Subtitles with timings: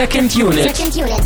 [0.00, 0.62] Second Unit.
[0.62, 1.20] Second Unit.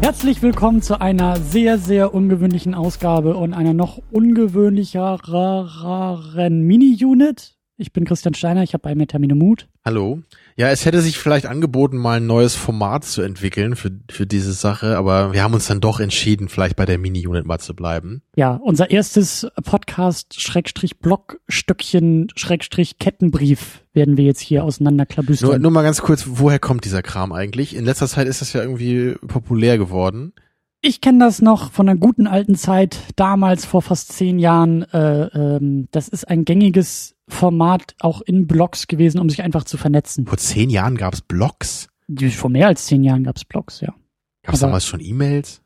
[0.00, 7.59] Herzlich willkommen zu einer sehr, sehr ungewöhnlichen Ausgabe und einer noch ungewöhnlicheren Mini-Unit.
[7.80, 9.66] Ich bin Christian Steiner, ich habe bei mir Termine Mut.
[9.86, 10.20] Hallo.
[10.54, 14.52] Ja, es hätte sich vielleicht angeboten, mal ein neues Format zu entwickeln für, für diese
[14.52, 18.20] Sache, aber wir haben uns dann doch entschieden, vielleicht bei der Mini-Unit mal zu bleiben.
[18.36, 25.48] Ja, unser erstes Podcast Schrägstrich Blockstöckchen Schrägstrich Kettenbrief werden wir jetzt hier auseinanderklabüstern.
[25.48, 27.74] Nur, nur mal ganz kurz, woher kommt dieser Kram eigentlich?
[27.74, 30.34] In letzter Zeit ist das ja irgendwie populär geworden.
[30.82, 34.82] Ich kenne das noch von einer guten alten Zeit, damals vor fast zehn Jahren.
[34.92, 39.76] Äh, ähm, das ist ein gängiges Format auch in Blogs gewesen, um sich einfach zu
[39.76, 40.26] vernetzen.
[40.26, 41.88] Vor zehn Jahren gab's Blogs.
[42.30, 43.94] Vor mehr als zehn Jahren gab's Blogs, ja.
[44.42, 45.60] Gab's Aber- damals schon E-Mails?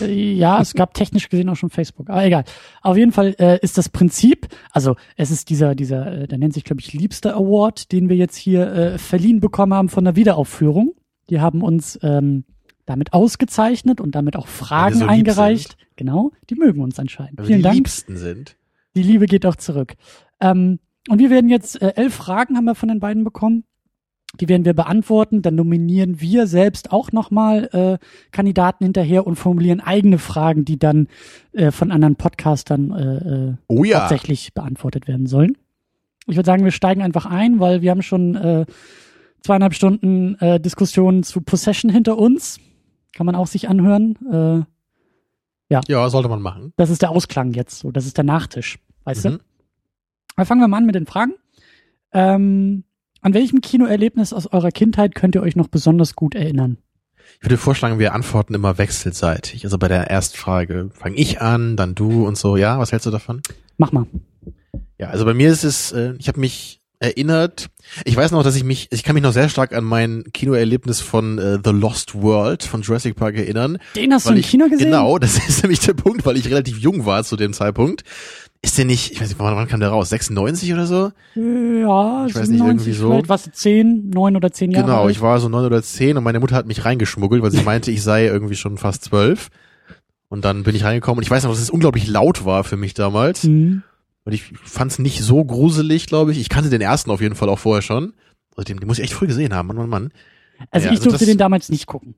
[0.00, 2.08] Äh, Ja, es gab technisch gesehen auch schon Facebook.
[2.08, 2.44] Aber egal.
[2.80, 6.54] Auf jeden Fall äh, ist das Prinzip, also es ist dieser, dieser, äh, der nennt
[6.54, 10.16] sich, glaube ich, Liebster Award, den wir jetzt hier äh, verliehen bekommen haben von der
[10.16, 10.94] Wiederaufführung.
[11.30, 12.44] Die haben uns ähm,
[12.88, 15.76] damit ausgezeichnet und damit auch Fragen so eingereicht.
[15.96, 17.38] Genau, die mögen uns anscheinend.
[17.38, 17.74] Weil Vielen die Dank.
[17.76, 18.56] Liebsten sind.
[18.94, 19.94] Die Liebe geht auch zurück.
[20.40, 23.64] Ähm, und wir werden jetzt äh, elf Fragen haben wir von den beiden bekommen.
[24.40, 25.40] Die werden wir beantworten.
[25.42, 31.08] Dann nominieren wir selbst auch nochmal äh, Kandidaten hinterher und formulieren eigene Fragen, die dann
[31.52, 33.16] äh, von anderen Podcastern äh,
[33.50, 34.00] äh, Oh ja.
[34.00, 35.56] hauptsächlich beantwortet werden sollen.
[36.26, 38.66] Ich würde sagen, wir steigen einfach ein, weil wir haben schon äh,
[39.42, 42.60] zweieinhalb Stunden äh, Diskussion zu Possession hinter uns.
[43.18, 44.14] Kann man auch sich anhören.
[45.70, 46.72] Äh, Ja, sollte man machen.
[46.76, 47.90] das ist der Ausklang jetzt, so.
[47.90, 48.78] Das ist der Nachtisch.
[49.02, 49.30] Weißt du?
[49.30, 49.40] Mhm.
[50.36, 51.32] Aber fangen wir mal an mit den Fragen.
[52.12, 52.84] Ähm,
[53.20, 56.78] an welchem Kinoerlebnis aus eurer Kindheit könnt ihr euch noch besonders gut erinnern?
[57.40, 59.64] Ich würde vorschlagen, wir antworten immer wechselseitig.
[59.64, 62.56] Also bei der ersten Frage fange ich an, dann du und so.
[62.56, 63.42] Ja, was hältst du davon?
[63.78, 64.06] Mach mal.
[64.96, 67.68] Ja, also bei mir ist es, äh, ich habe mich erinnert,
[68.04, 71.00] ich weiß noch, dass ich mich, ich kann mich noch sehr stark an mein Kinoerlebnis
[71.00, 73.78] von äh, The Lost World von Jurassic Park erinnern.
[73.94, 74.86] Den hast du im ich, Kino gesehen?
[74.86, 78.02] Genau, das ist nämlich der Punkt, weil ich relativ jung war zu dem Zeitpunkt.
[78.60, 80.08] Ist der nicht, ich weiß nicht, wann, wann kam der raus?
[80.08, 81.12] 96 oder so?
[81.36, 83.10] Ja, Ich weiß nicht, irgendwie so.
[83.10, 85.12] Vielleicht warst du zehn, neun oder zehn Jahre genau, alt.
[85.12, 87.92] ich war so neun oder zehn und meine Mutter hat mich reingeschmuggelt, weil sie meinte,
[87.92, 89.48] ich sei irgendwie schon fast zwölf.
[90.28, 92.76] Und dann bin ich reingekommen und ich weiß noch, dass es unglaublich laut war für
[92.76, 93.44] mich damals.
[93.44, 93.82] Mhm.
[94.28, 96.38] Und ich fand es nicht so gruselig, glaube ich.
[96.38, 98.12] Ich kannte den ersten auf jeden Fall auch vorher schon.
[98.54, 100.12] Also den, den muss ich echt früh gesehen haben, Mann, Mann, Mann.
[100.70, 102.14] Also Ja, ich also durfte das- den damals nicht gucken.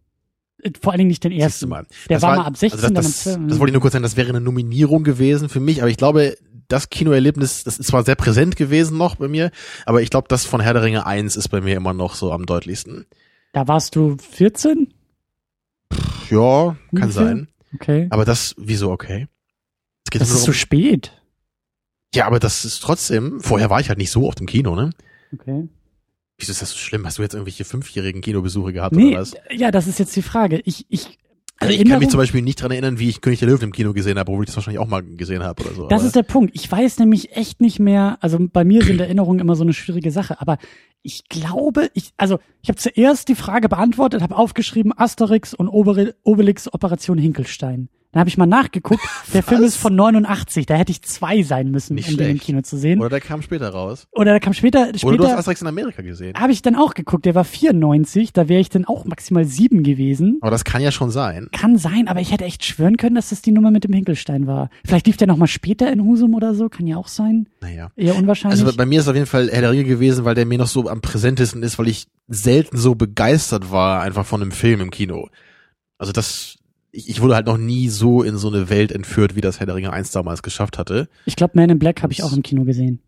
[0.82, 1.68] Vor allen Dingen nicht den ersten.
[1.68, 1.86] mal.
[2.08, 3.38] Der Das war, mal ab 16, also das, das, 12.
[3.48, 5.96] das wollte ich nur kurz sagen, das wäre eine Nominierung gewesen für mich, aber ich
[5.98, 9.52] glaube, das Kinoerlebnis, das ist zwar sehr präsent gewesen noch bei mir,
[9.86, 12.32] aber ich glaube, das von Herr der Ringe 1 ist bei mir immer noch so
[12.32, 13.06] am deutlichsten.
[13.52, 14.92] Da warst du 14?
[16.30, 17.10] Ja, kann Ungefähr?
[17.12, 17.48] sein.
[17.74, 18.06] Okay.
[18.10, 19.28] Aber das, wieso okay?
[20.04, 21.12] Es geht Das ist zu darum- spät.
[22.14, 24.90] Ja, aber das ist trotzdem, vorher war ich halt nicht so oft im Kino, ne?
[25.32, 25.68] Okay.
[26.38, 27.06] Wieso ist das so schlimm?
[27.06, 29.34] Hast du jetzt irgendwelche fünfjährigen Kinobesuche gehabt Nee, oder was?
[29.50, 30.60] ja, das ist jetzt die Frage.
[30.64, 31.18] Ich, ich,
[31.58, 33.72] Also ich kann mich zum Beispiel nicht dran erinnern, wie ich König der Löwen im
[33.72, 35.86] Kino gesehen habe, obwohl ich das wahrscheinlich auch mal gesehen habe oder so.
[35.88, 36.52] Das ist der Punkt.
[36.54, 40.10] Ich weiß nämlich echt nicht mehr, also bei mir sind Erinnerungen immer so eine schwierige
[40.10, 40.56] Sache, aber
[41.02, 46.14] ich glaube, ich, also ich habe zuerst die Frage beantwortet, habe aufgeschrieben Asterix und Obere-
[46.24, 47.88] Obelix Operation Hinkelstein.
[48.12, 49.00] Dann habe ich mal nachgeguckt,
[49.34, 52.30] der Film ist von 89, da hätte ich zwei sein müssen, Nicht um den im
[52.36, 52.44] schlecht.
[52.46, 52.98] Kino zu sehen.
[52.98, 54.08] Oder, Oder der kam später raus.
[54.16, 56.34] der kam später, Oder du hast später Asterix in Amerika gesehen.
[56.38, 59.82] habe ich dann auch geguckt, der war 94, da wäre ich dann auch maximal sieben
[59.82, 60.38] gewesen.
[60.40, 61.48] Aber das kann ja schon sein.
[61.52, 64.46] Kann sein, aber ich hätte echt schwören können, dass das die Nummer mit dem Hinkelstein
[64.46, 64.70] war.
[64.84, 67.48] Vielleicht lief der noch mal später in Husum oder so, kann ja auch sein.
[67.60, 67.90] Naja.
[67.96, 68.60] Eher unwahrscheinlich.
[68.60, 70.66] Also bei mir ist auf jeden Fall Herr der Ringe gewesen, weil der mir noch
[70.66, 74.90] so am präsentesten ist, weil ich selten so begeistert war einfach von einem Film im
[74.90, 75.28] Kino.
[75.98, 76.56] Also das,
[76.92, 79.66] ich, ich wurde halt noch nie so in so eine Welt entführt, wie das Herr
[79.66, 81.08] der Ringe 1 damals geschafft hatte.
[81.26, 83.00] Ich glaube, Man in Black habe ich auch im Kino gesehen.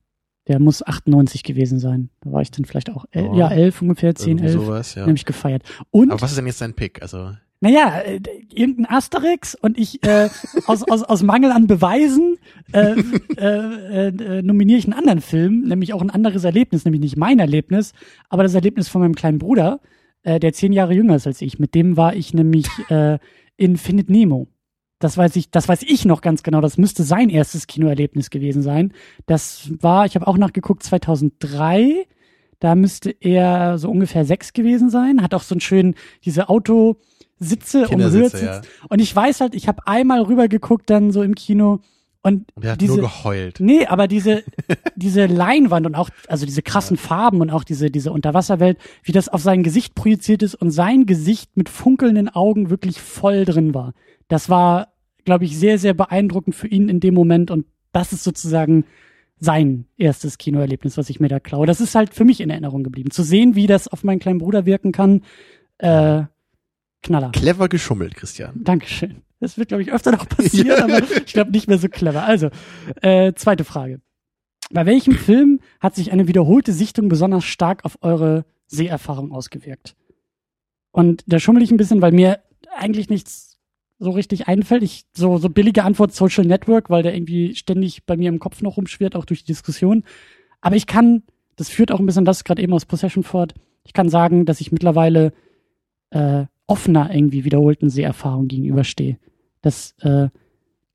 [0.48, 2.10] Der muss 98 gewesen sein.
[2.20, 3.36] Da war ich dann vielleicht auch, el Oh.
[3.36, 4.54] ja, elf ungefähr, 10, Irgendwie 11.
[4.60, 5.06] sowas, ja.
[5.06, 5.62] Nämlich gefeiert.
[5.90, 7.00] Und, Aber was ist denn jetzt dein Pick?
[7.00, 7.30] Also,
[7.60, 8.18] naja, äh,
[8.52, 10.28] irgendein Asterix und ich, äh,
[10.66, 12.38] aus, aus, aus Mangel an Beweisen,
[12.72, 12.96] äh,
[13.36, 17.38] äh, äh, nominiere ich einen anderen Film, nämlich auch ein anderes Erlebnis, nämlich nicht mein
[17.38, 17.92] Erlebnis,
[18.28, 19.78] aber das Erlebnis von meinem kleinen Bruder,
[20.24, 21.60] äh, der zehn Jahre jünger ist als ich.
[21.60, 23.18] Mit dem war ich nämlich äh,
[23.56, 24.48] in Findet Nemo.
[24.98, 26.60] Das weiß ich, das weiß ich noch ganz genau.
[26.60, 28.92] Das müsste sein erstes Kinoerlebnis gewesen sein.
[29.26, 32.06] Das war, ich habe auch nachgeguckt, 2003.
[32.60, 35.20] Da müsste er so ungefähr sechs gewesen sein.
[35.20, 38.40] Hat auch so einen schönen, diese Autositze um Hörsitz.
[38.40, 38.60] ja.
[38.88, 41.80] Und ich weiß halt, ich habe einmal rüber geguckt dann so im Kino
[42.22, 43.58] und der hat diese, nur geheult.
[43.60, 44.44] Nee, aber diese,
[44.96, 49.28] diese Leinwand und auch, also diese krassen Farben und auch diese, diese Unterwasserwelt, wie das
[49.28, 53.94] auf sein Gesicht projiziert ist und sein Gesicht mit funkelnden Augen wirklich voll drin war.
[54.28, 54.92] Das war
[55.24, 58.84] glaube ich, sehr, sehr beeindruckend für ihn in dem Moment und das ist sozusagen
[59.38, 61.66] sein erstes Kinoerlebnis, was ich mir da klaue.
[61.66, 63.10] Das ist halt für mich in Erinnerung geblieben.
[63.10, 65.22] Zu sehen, wie das auf meinen kleinen Bruder wirken kann,
[65.78, 66.22] äh,
[67.02, 67.32] Knaller.
[67.32, 68.52] Clever geschummelt, Christian.
[68.62, 69.22] Dankeschön.
[69.42, 70.84] Das wird, glaube ich, öfter noch passieren, ja.
[70.84, 72.24] aber ich glaube nicht mehr so clever.
[72.24, 72.50] Also,
[73.00, 74.00] äh, zweite Frage.
[74.70, 79.96] Bei welchem Film hat sich eine wiederholte Sichtung besonders stark auf eure Seherfahrung ausgewirkt?
[80.92, 82.38] Und da schummel ich ein bisschen, weil mir
[82.76, 83.58] eigentlich nichts
[83.98, 84.84] so richtig einfällt.
[84.84, 88.62] Ich, so, so billige Antwort Social Network, weil der irgendwie ständig bei mir im Kopf
[88.62, 90.04] noch rumschwirrt, auch durch die Diskussion.
[90.60, 91.24] Aber ich kann,
[91.56, 93.54] das führt auch ein bisschen das gerade eben aus Possession fort.
[93.82, 95.32] Ich kann sagen, dass ich mittlerweile
[96.10, 99.18] äh, offener irgendwie wiederholten Seherfahrungen gegenüberstehe.
[99.62, 100.28] Das, äh,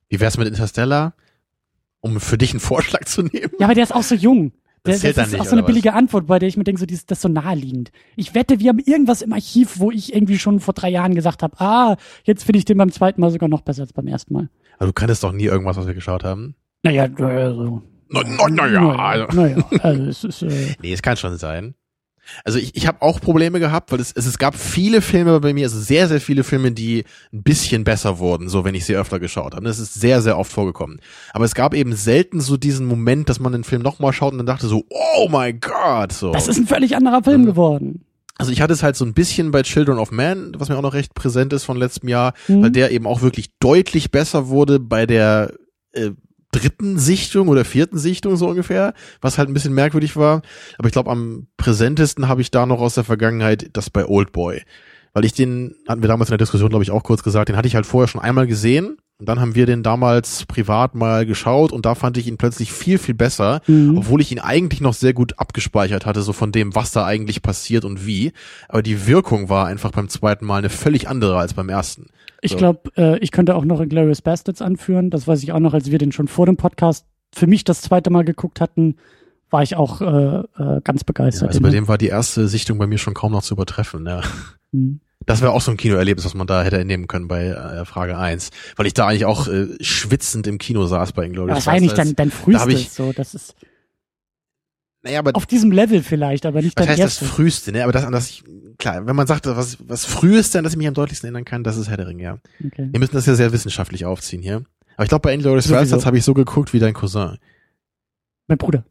[0.10, 1.14] Wie wär's mit Interstellar?
[2.00, 3.52] Um für dich einen Vorschlag zu nehmen?
[3.60, 4.54] Ja, aber der ist auch so jung.
[4.84, 6.80] Das, der, das ist nicht, auch so eine billige Antwort, bei der ich mir denke,
[6.80, 7.92] so, das ist so naheliegend.
[8.16, 11.44] Ich wette, wir haben irgendwas im Archiv, wo ich irgendwie schon vor drei Jahren gesagt
[11.44, 14.34] habe, ah, jetzt finde ich den beim zweiten Mal sogar noch besser als beim ersten
[14.34, 14.50] Mal.
[14.78, 16.56] Aber du kanntest doch nie irgendwas, was wir geschaut haben.
[16.84, 17.82] Naja, also.
[18.10, 19.42] Na, na, na ja, naja, also.
[19.42, 21.76] naja, also es ist, äh, Nee, es kann schon sein.
[22.44, 25.54] Also ich, ich habe auch Probleme gehabt, weil es, es, es gab viele Filme bei
[25.54, 27.04] mir, also sehr, sehr viele Filme, die
[27.34, 29.66] ein bisschen besser wurden, so wenn ich sie öfter geschaut habe.
[29.66, 31.00] Das ist sehr, sehr oft vorgekommen.
[31.34, 34.38] Aber es gab eben selten so diesen Moment, dass man den Film nochmal schaut und
[34.40, 36.32] dann dachte so, oh mein Gott, so.
[36.32, 37.46] das ist ein völlig anderer Film Mhm.
[37.46, 38.04] geworden.
[38.40, 40.84] Also ich hatte es halt so ein bisschen bei Children of Man, was mir auch
[40.84, 42.62] noch recht präsent ist von letztem Jahr, Mhm.
[42.64, 45.54] weil der eben auch wirklich deutlich besser wurde bei der
[45.94, 46.12] äh,
[46.52, 50.42] dritten Sichtung oder vierten Sichtung so ungefähr, was halt ein bisschen merkwürdig war.
[50.78, 54.32] Aber ich glaube, am präsentesten habe ich da noch aus der Vergangenheit das bei Old
[54.32, 54.64] Boy.
[55.14, 57.58] Weil ich den, hatten wir damals in der Diskussion, glaube ich, auch kurz gesagt, den
[57.58, 58.98] hatte ich halt vorher schon einmal gesehen.
[59.20, 62.72] Und dann haben wir den damals privat mal geschaut und da fand ich ihn plötzlich
[62.72, 63.98] viel, viel besser, Mhm.
[63.98, 67.42] obwohl ich ihn eigentlich noch sehr gut abgespeichert hatte, so von dem, was da eigentlich
[67.42, 68.32] passiert und wie.
[68.70, 72.06] Aber die Wirkung war einfach beim zweiten Mal eine völlig andere als beim ersten.
[72.42, 72.58] Ich So.
[72.58, 75.10] glaube, äh, ich könnte auch noch Inglourious Bastards anführen.
[75.10, 77.82] Das weiß ich auch noch, als wir den schon vor dem Podcast für mich das
[77.82, 78.96] zweite Mal geguckt hatten,
[79.50, 81.50] war ich auch äh, äh, ganz Ja, begeistert.
[81.50, 84.06] also bei dem war die erste Sichtung bei mir schon kaum noch zu übertreffen.
[84.06, 84.22] Ja.
[84.72, 85.00] Mhm.
[85.26, 88.18] Das wäre auch so ein Kinoerlebnis, was man da hätte entnehmen können bei äh, Frage
[88.18, 88.50] 1.
[88.78, 91.80] Weil ich da eigentlich auch äh, schwitzend im Kino saß bei Inglourious das war ja
[91.82, 92.74] nicht dein, dein Da frühestes.
[92.74, 93.56] ich- so, das ist
[95.08, 97.30] Naja, aber auf diesem Level vielleicht, aber nicht dein heißt das erstes.
[97.30, 97.84] früheste, ne?
[97.84, 98.44] Aber das, an das ich,
[98.78, 101.64] klar, wenn man sagt, was, was früheste, an das ich mich am deutlichsten erinnern kann,
[101.64, 102.38] das ist Herr der Ringe, ja.
[102.66, 102.90] Okay.
[102.92, 104.64] Wir müssen das ja sehr wissenschaftlich aufziehen hier.
[104.98, 105.70] Aber ich glaube, bei Inglourious.
[105.70, 107.38] Bastards habe ich so geguckt wie dein Cousin.
[108.48, 108.84] Mein Bruder.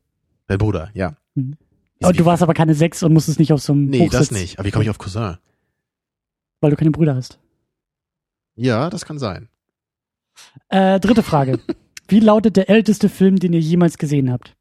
[0.46, 1.16] Dein Bruder, ja.
[1.34, 1.56] Mhm.
[2.02, 4.30] Aber du warst aber keine Sechs und musstest nicht auf so einem Nee, Hochsitz, das
[4.30, 4.58] nicht.
[4.58, 5.36] Aber wie komme ich auf Cousin?
[6.62, 7.38] weil du keine Brüder hast.
[8.56, 9.48] Ja, das kann sein.
[10.68, 11.60] Äh, dritte Frage.
[12.08, 14.55] Wie lautet der älteste Film, den ihr jemals gesehen habt?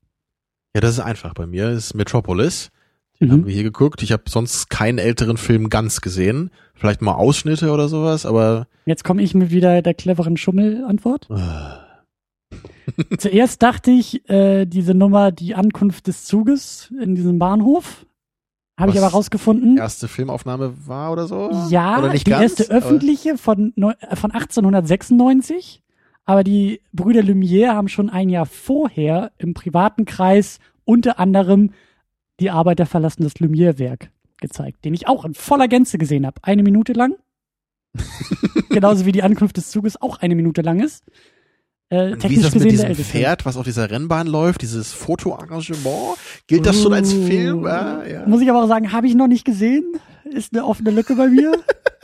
[0.75, 1.69] Ja, das ist einfach bei mir.
[1.72, 2.69] Das ist Metropolis.
[3.22, 3.31] Den Mhm.
[3.31, 4.04] haben wir hier geguckt.
[4.04, 6.51] Ich habe sonst keinen älteren Film ganz gesehen.
[6.74, 11.27] Vielleicht mal Ausschnitte oder sowas, aber Jetzt komme ich mit wieder der cleveren Schummelantwort.
[11.31, 12.56] äh,
[13.18, 18.06] Zuerst dachte ich, äh, diese Nummer, die Ankunft des Zuges in diesem Bahnhof.
[18.77, 19.77] Habe ich aber rausgefunden.
[19.77, 21.50] erste Filmaufnahme war oder so?
[21.69, 25.81] Ja, oder nicht die ganz, erste öffentliche von, äh, von 1896.
[26.25, 31.72] Aber die Brüder Lumière haben schon ein Jahr vorher im privaten Kreis unter anderem
[32.39, 34.10] die Arbeiter verlassen das Lumière-Werk
[34.41, 36.41] gezeigt, den ich auch in voller Gänze gesehen habe.
[36.44, 37.15] Eine Minute lang.
[38.70, 41.03] Genauso wie die Ankunft des Zuges auch eine Minute lang ist.
[41.89, 42.96] Äh, wie ist das mit diesem.
[42.96, 46.17] Pferd, was auf dieser Rennbahn läuft, dieses Fotoengagement?
[46.48, 47.65] Gilt das schon als Film?
[47.65, 48.25] Ah, ja.
[48.25, 49.86] Muss ich aber auch sagen, habe ich noch nicht gesehen.
[50.25, 51.53] Ist eine offene Lücke bei mir.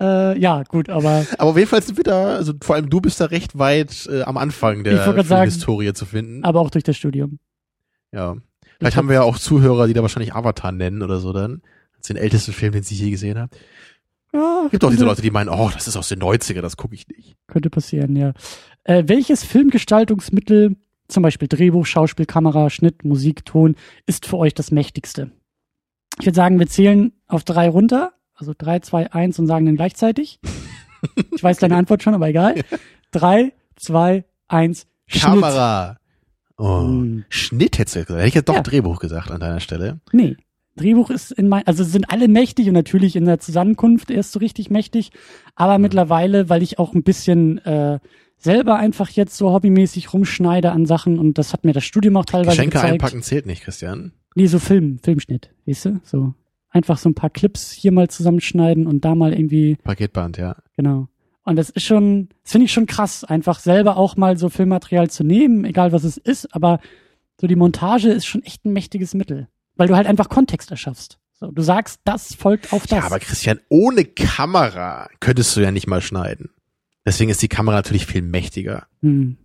[0.00, 3.00] äh, ja, gut, aber Aber auf jeden Fall sind wir da, also vor allem du
[3.00, 6.44] bist da recht weit äh, am Anfang der Ich sagen- Filmhistorie zu finden.
[6.44, 7.38] aber auch durch das Studium.
[8.12, 8.36] Ja.
[8.78, 11.62] Vielleicht haben wir ja auch Zuhörer, die da wahrscheinlich Avatar nennen oder so dann.
[11.96, 13.50] Als den ältesten Film, den sie je gesehen haben.
[14.32, 16.94] Ja, Gibt auch diese Leute, die meinen, oh, das ist aus den 90er, das gucke
[16.94, 17.36] ich nicht.
[17.48, 18.34] Könnte passieren, ja.
[18.84, 20.76] Äh, welches Filmgestaltungsmittel,
[21.08, 23.74] zum Beispiel Drehbuch, Schauspiel, Kamera, Schnitt, Musik, Ton,
[24.06, 25.32] ist für euch das mächtigste?
[26.20, 28.12] Ich würde sagen, wir zählen auf drei runter.
[28.38, 30.38] Also drei, zwei, eins und sagen dann gleichzeitig.
[31.32, 32.56] Ich weiß deine Antwort schon, aber egal.
[33.12, 35.22] Drei, zwei, eins, Schnitt.
[35.22, 35.96] Kamera.
[36.56, 36.80] Oh.
[36.80, 37.24] Hm.
[37.28, 38.18] Schnitt hättest du gesagt.
[38.18, 38.62] Hätte ich jetzt doch Ja.
[38.62, 40.00] Drehbuch gesagt an deiner Stelle.
[40.10, 40.36] Nee.
[40.74, 44.40] Drehbuch ist in mein, also sind alle mächtig und natürlich in der Zusammenkunft erst so
[44.40, 45.12] richtig mächtig.
[45.54, 45.82] Aber Mhm.
[45.82, 48.00] mittlerweile, weil ich auch ein bisschen äh,
[48.36, 52.24] selber einfach jetzt so hobbymäßig rumschneide an Sachen und das hat mir das Studium auch
[52.24, 52.92] teilweise Geschenke gezeigt.
[52.94, 54.10] einpacken zählt nicht, Christian.
[54.34, 56.00] Nee, so Film, Filmschnitt, weißt du?
[56.02, 56.34] So
[56.70, 60.56] einfach so ein paar Clips hier mal zusammenschneiden und da mal irgendwie, Paketband, ja.
[60.76, 61.08] genau.
[61.44, 65.08] Und das ist schon, das finde ich schon krass, einfach selber auch mal so Filmmaterial
[65.08, 66.78] zu nehmen, egal was es ist, aber
[67.40, 71.18] so die Montage ist schon echt ein mächtiges Mittel, weil du halt einfach Kontext erschaffst.
[71.32, 72.98] So, du sagst, das folgt auf das.
[72.98, 76.50] Ja, aber Christian, ohne Kamera könntest du ja nicht mal schneiden.
[77.06, 78.86] Deswegen ist die Kamera natürlich viel mächtiger.
[79.02, 79.38] Hm.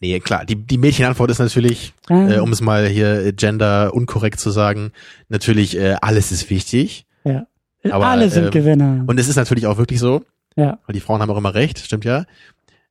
[0.00, 2.28] Nee, klar, die, die Mädchenantwort ist natürlich, Ah.
[2.28, 4.92] äh, um es mal hier äh, gender unkorrekt zu sagen,
[5.28, 7.06] natürlich äh, alles ist wichtig.
[7.24, 7.46] Ja.
[7.90, 9.04] Aber, Alle sind ähm, Gewinner.
[9.06, 10.22] Und es ist natürlich auch wirklich so,
[10.56, 10.78] ja.
[10.86, 12.24] weil die Frauen haben auch immer recht, stimmt ja.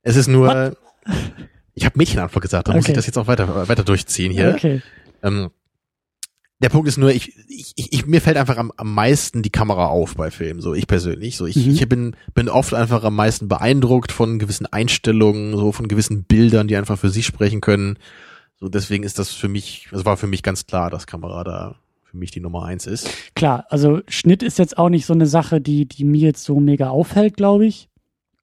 [0.04, 0.77] Es ist nur,
[1.74, 2.92] ich habe Mädchenantwort gesagt, da muss Okay.
[2.92, 4.54] ich das jetzt auch weiter, weiter durchziehen hier.
[4.56, 4.82] Okay.
[5.24, 5.50] Ähm,
[6.60, 9.88] der Punkt ist nur, ich, ich, ich, mir fällt einfach am, am meisten die Kamera
[9.88, 11.36] auf bei Filmen, so ich persönlich.
[11.36, 11.72] So ich, Mhm.
[11.74, 16.68] ich bin, bin oft einfach am meisten beeindruckt von gewissen Einstellungen, so von gewissen Bildern,
[16.68, 17.98] die einfach für sich sprechen können.
[18.60, 21.76] So deswegen ist das für mich, es war für mich ganz klar, dass Kamera da
[22.06, 23.10] für mich die Nummer eins ist.
[23.36, 26.62] Klar, also Schnitt ist jetzt auch nicht so eine Sache, die, die mir jetzt so
[26.62, 27.90] mega auffällt, glaube ich.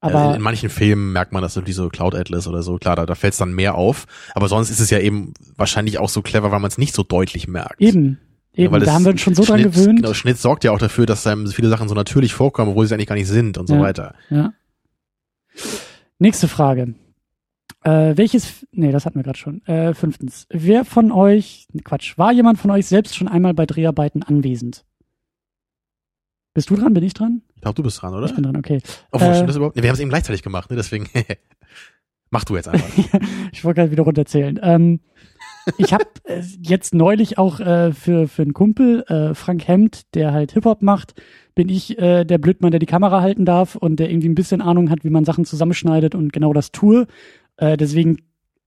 [0.02, 2.76] Aber Aber in, in manchen Filmen merkt man das natürlich so Cloud Atlas oder so,
[2.76, 4.06] klar, da, da fällt es dann mehr auf.
[4.34, 7.02] Aber sonst ist es ja eben wahrscheinlich auch so clever, weil man es nicht so
[7.04, 7.80] deutlich merkt.
[7.80, 8.18] eben,
[8.54, 10.02] Ja, eben, weil da haben wir uns schon so dran Schnitt, gewöhnt.
[10.02, 12.94] Genau, Schnitt sorgt ja auch dafür, dass einem viele Sachen so natürlich vorkommen, obwohl sie
[12.94, 13.80] eigentlich gar nicht sind und so Ja.
[13.80, 14.14] weiter.
[14.28, 14.52] Ja.
[16.18, 16.94] Nächste Frage.
[17.84, 19.64] Äh, welches, nee, das hatten wir gerade schon.
[19.66, 20.46] Äh, fünftens.
[20.50, 24.84] Wer von euch, Quatsch, war jemand von euch selbst schon einmal bei Dreharbeiten anwesend?
[26.54, 26.92] Bist du dran?
[26.92, 27.42] Bin ich dran?
[27.54, 28.26] Ich glaube, du bist dran, oder?
[28.26, 28.80] Ich bin dran, okay.
[29.10, 29.76] Obwohl, Äh, stimmt das überhaupt?
[29.76, 30.76] Nee, wir haben es eben gleichzeitig gemacht, ne?
[30.76, 31.08] Deswegen
[32.30, 32.88] mach du jetzt einfach.
[33.52, 34.60] ich wollte gerade wieder runterzählen.
[34.62, 35.00] Ähm,
[35.78, 40.32] ich habe äh, jetzt neulich auch äh, für, für einen Kumpel, äh, Frank Hemd, der
[40.32, 41.14] halt Hip-Hop macht,
[41.54, 44.60] bin ich äh, der Blödmann, der die Kamera halten darf und der irgendwie ein bisschen
[44.60, 47.06] Ahnung hat, wie man Sachen zusammenschneidet und genau das tue.
[47.56, 48.18] Äh, deswegen,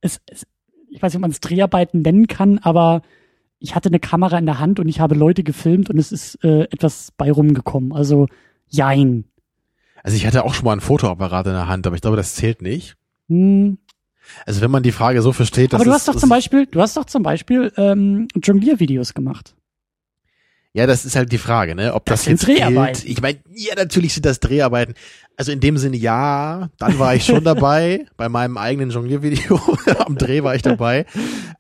[0.01, 0.45] es, es,
[0.89, 3.01] ich weiß nicht, ob man es Dreharbeiten nennen kann, aber
[3.59, 6.43] ich hatte eine Kamera in der Hand und ich habe Leute gefilmt und es ist
[6.43, 7.93] äh, etwas bei rumgekommen.
[7.93, 8.27] Also,
[8.67, 9.25] jein.
[10.03, 12.35] Also ich hatte auch schon mal einen Fotoapparat in der Hand, aber ich glaube, das
[12.35, 12.95] zählt nicht.
[13.29, 13.77] Hm,
[14.45, 16.27] Also wenn man die Frage so versteht, dass aber du es, hast doch dass zum
[16.31, 19.55] es- Beispiel, du hast doch zum Beispiel ähm, Jongliervideos gemacht.
[20.73, 21.93] Ja, das ist halt die Frage, ne?
[21.93, 23.01] Ob Das das, sind jetzt Dreharbeiten.
[23.01, 23.09] gilt.
[23.09, 24.93] Ich meine, ja, natürlich sind das Dreharbeiten.
[25.37, 28.05] Also in dem Sinne, ja, dann war ich schon dabei.
[28.17, 29.57] Bei meinem eigenen Jongliervideo
[30.05, 31.05] am Dreh war ich dabei.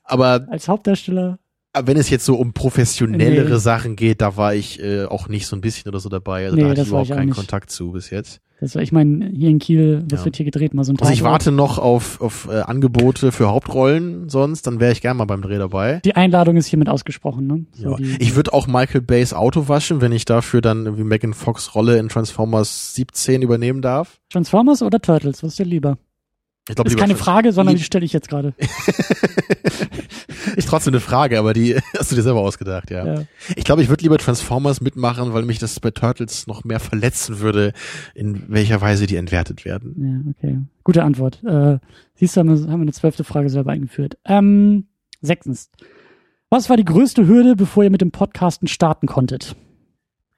[0.03, 1.39] Aber Als Hauptdarsteller.
[1.83, 3.57] Wenn es jetzt so um professionellere Nee.
[3.59, 6.45] Sachen geht, da war ich äh, auch nicht so ein bisschen oder so dabei.
[6.45, 7.35] Also Nee, da hatte das ich überhaupt ich auch keinen nicht.
[7.37, 8.39] Kontakt zu bis jetzt.
[8.61, 10.25] Das war, ich meine, hier in Kiel, was Ja.
[10.25, 10.73] wird hier gedreht?
[10.73, 14.79] Mal so ein Also ich warte noch auf, auf äh, Angebote für Hauptrollen, sonst dann
[14.79, 15.99] wäre ich gern mal beim Dreh dabei.
[16.05, 17.65] Die Einladung ist hiermit ausgesprochen, ne?
[17.73, 18.15] So Ja.
[18.19, 21.97] Ich würde auch Michael Bays Auto waschen, wenn ich dafür dann irgendwie Megan Fox Rolle
[21.97, 24.19] in Transformers 17 übernehmen darf.
[24.31, 25.43] Transformers oder Turtles?
[25.43, 25.97] Was ist dir lieber?
[26.67, 28.55] Ich glaube, Ist keine Frage, sondern die stelle ich jetzt gerade.
[30.55, 33.05] ist trotzdem eine Frage, aber die hast du dir selber ausgedacht, ja.
[33.05, 33.23] Ja.
[33.55, 37.39] Ich glaube, ich würde lieber Transformers mitmachen, weil mich das bei Turtles noch mehr verletzen
[37.39, 37.73] würde,
[38.15, 40.33] in welcher Weise die entwertet werden.
[40.43, 40.59] ja, okay.
[40.83, 41.43] Gute Antwort.
[41.43, 41.77] Äh,
[42.15, 44.17] siehst du, haben wir, haben wir eine zwölfte Frage selber eingeführt.
[44.25, 44.87] Ähm,
[45.21, 45.69] sechstens.
[46.49, 49.55] Was war die größte Hürde, bevor ihr mit dem Podcasten starten konntet?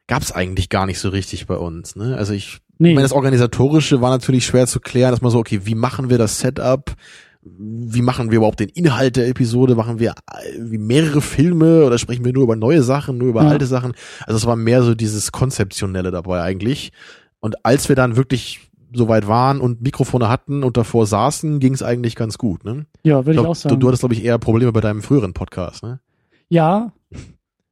[0.08, 2.18] Gab's eigentlich gar nicht so richtig bei uns, ne?
[2.18, 2.90] Also ich Nee.
[2.90, 6.10] Ich meine, das Organisatorische war natürlich schwer zu klären, dass man so, okay, wie machen
[6.10, 6.94] wir das Setup?
[7.42, 9.76] Wie machen wir überhaupt den Inhalt der Episode?
[9.76, 10.14] Machen wir äh,
[10.60, 13.50] wie mehrere Filme oder sprechen wir nur über neue Sachen, nur über Ja.
[13.50, 13.94] alte Sachen?
[14.26, 16.92] Also es war mehr so dieses Konzeptionelle dabei eigentlich.
[17.40, 21.84] Und als wir dann wirklich soweit waren und Mikrofone hatten und davor saßen, ging es
[21.84, 22.86] eigentlich ganz gut, ne?
[23.04, 23.76] ja, würde ich, glaub, auch sagen.
[23.76, 26.00] Du, du hattest, glaube ich, eher Probleme bei deinem früheren Podcast, ne?
[26.50, 26.94] Ja.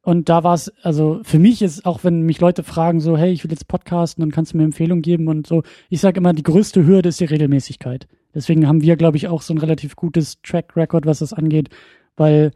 [0.06, 3.32] Und da war es, also für mich ist, auch wenn mich Leute fragen, so, hey,
[3.32, 6.32] ich will jetzt podcasten und kannst du mir Empfehlungen geben und so, ich sage immer,
[6.32, 8.06] die größte Hürde ist die Regelmäßigkeit.
[8.32, 11.70] Deswegen haben wir, glaube ich, auch so ein relativ gutes Track Record, was das angeht,
[12.16, 12.52] weil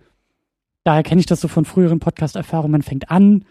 [0.84, 2.70] daher kenne ich das so von früheren Podcast-Erfahrungen.
[2.70, 3.44] Man fängt an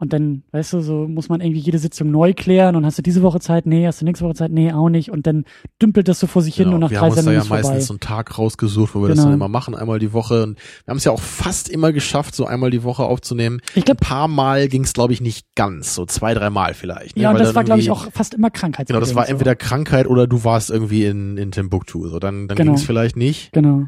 [0.00, 3.02] und dann, weißt du, so muss man irgendwie jede Sitzung neu klären und hast du
[3.02, 3.66] diese Woche Zeit?
[3.66, 4.50] Nee, hast du nächste Woche Zeit?
[4.50, 5.10] Nee, auch nicht.
[5.10, 5.44] Und dann
[5.80, 6.90] dümpelt das so vor sich hin und nach Genau.
[6.90, 7.62] wir drei haben uns da Sendungen ja ist vorbei.
[7.74, 9.26] meistens so einen Tag rausgesucht, wo wir das Genau.
[9.28, 10.42] dann immer machen, einmal die Woche.
[10.42, 13.60] Und wir haben es ja auch fast immer geschafft, so einmal die Woche aufzunehmen.
[13.74, 16.72] Ich Ein glaube, paar Mal ging es, glaube ich, nicht ganz, so zwei, drei Mal
[16.72, 17.16] vielleicht.
[17.16, 17.22] Ne?
[17.22, 18.88] ja, und Weil das war, glaube ich, auch fast immer Krankheitsbedingt.
[18.88, 22.08] Genau, das war entweder Krankheit oder du warst irgendwie in, in Timbuktu.
[22.08, 22.72] So, dann dann Genau.
[22.72, 23.52] ging es vielleicht nicht.
[23.52, 23.84] Genau.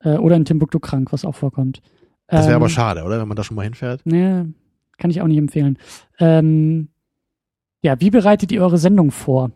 [0.00, 1.80] Äh, oder in Timbuktu krank, was auch vorkommt.
[2.26, 3.20] Das wäre Ähm, aber schade, oder?
[3.20, 4.00] Wenn man da schon mal hinfährt.
[4.04, 4.44] Nee,
[4.98, 5.78] kann ich auch nicht empfehlen.
[6.18, 6.88] Ähm,
[7.82, 9.50] ja, wie bereitet ihr eure Sendung vor?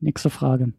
[0.00, 0.72] Nächste Frage.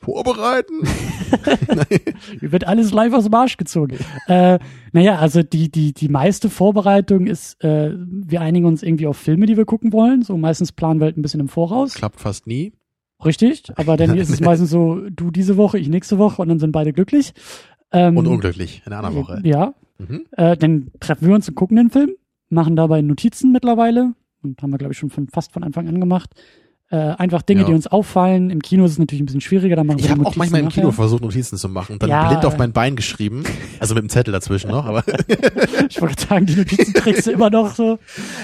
[0.00, 0.82] Vorbereiten.
[2.40, 3.98] Hier wird alles live aus dem Arsch gezogen.
[4.26, 4.58] äh,
[4.92, 9.46] naja, also die, die, die meiste Vorbereitung ist, äh, wir einigen uns irgendwie auf Filme,
[9.46, 10.22] die wir gucken wollen.
[10.22, 11.94] So meistens planen wir halt ein bisschen im Voraus.
[11.94, 12.72] Klappt fast nie.
[13.24, 13.64] Richtig.
[13.76, 16.72] Aber dann ist es meistens so, du diese Woche, ich nächste Woche und dann sind
[16.72, 17.32] beide glücklich.
[17.92, 19.40] Ähm, Und unglücklich in einer anderen Woche.
[19.44, 20.26] Ja, Mhm.
[20.32, 22.14] Äh, dann treffen wir uns und gucken den Film,
[22.52, 25.98] machen dabei Notizen mittlerweile und haben wir, glaube ich, schon von, fast von Anfang an
[26.00, 26.30] gemacht.
[26.90, 27.68] Äh, einfach Dinge, Ja.
[27.68, 28.50] die uns auffallen.
[28.50, 30.60] Im Kino ist es natürlich ein bisschen schwieriger, da machen wir Ich habe auch manchmal
[30.60, 30.82] im nachher.
[30.82, 32.28] Kino versucht, Notizen zu machen und dann Ja.
[32.28, 33.44] blind auf mein Bein geschrieben.
[33.80, 35.02] Also mit dem Zettel dazwischen noch, aber
[35.88, 37.98] Ich wollte sagen, die Notizen kriegst du immer noch so.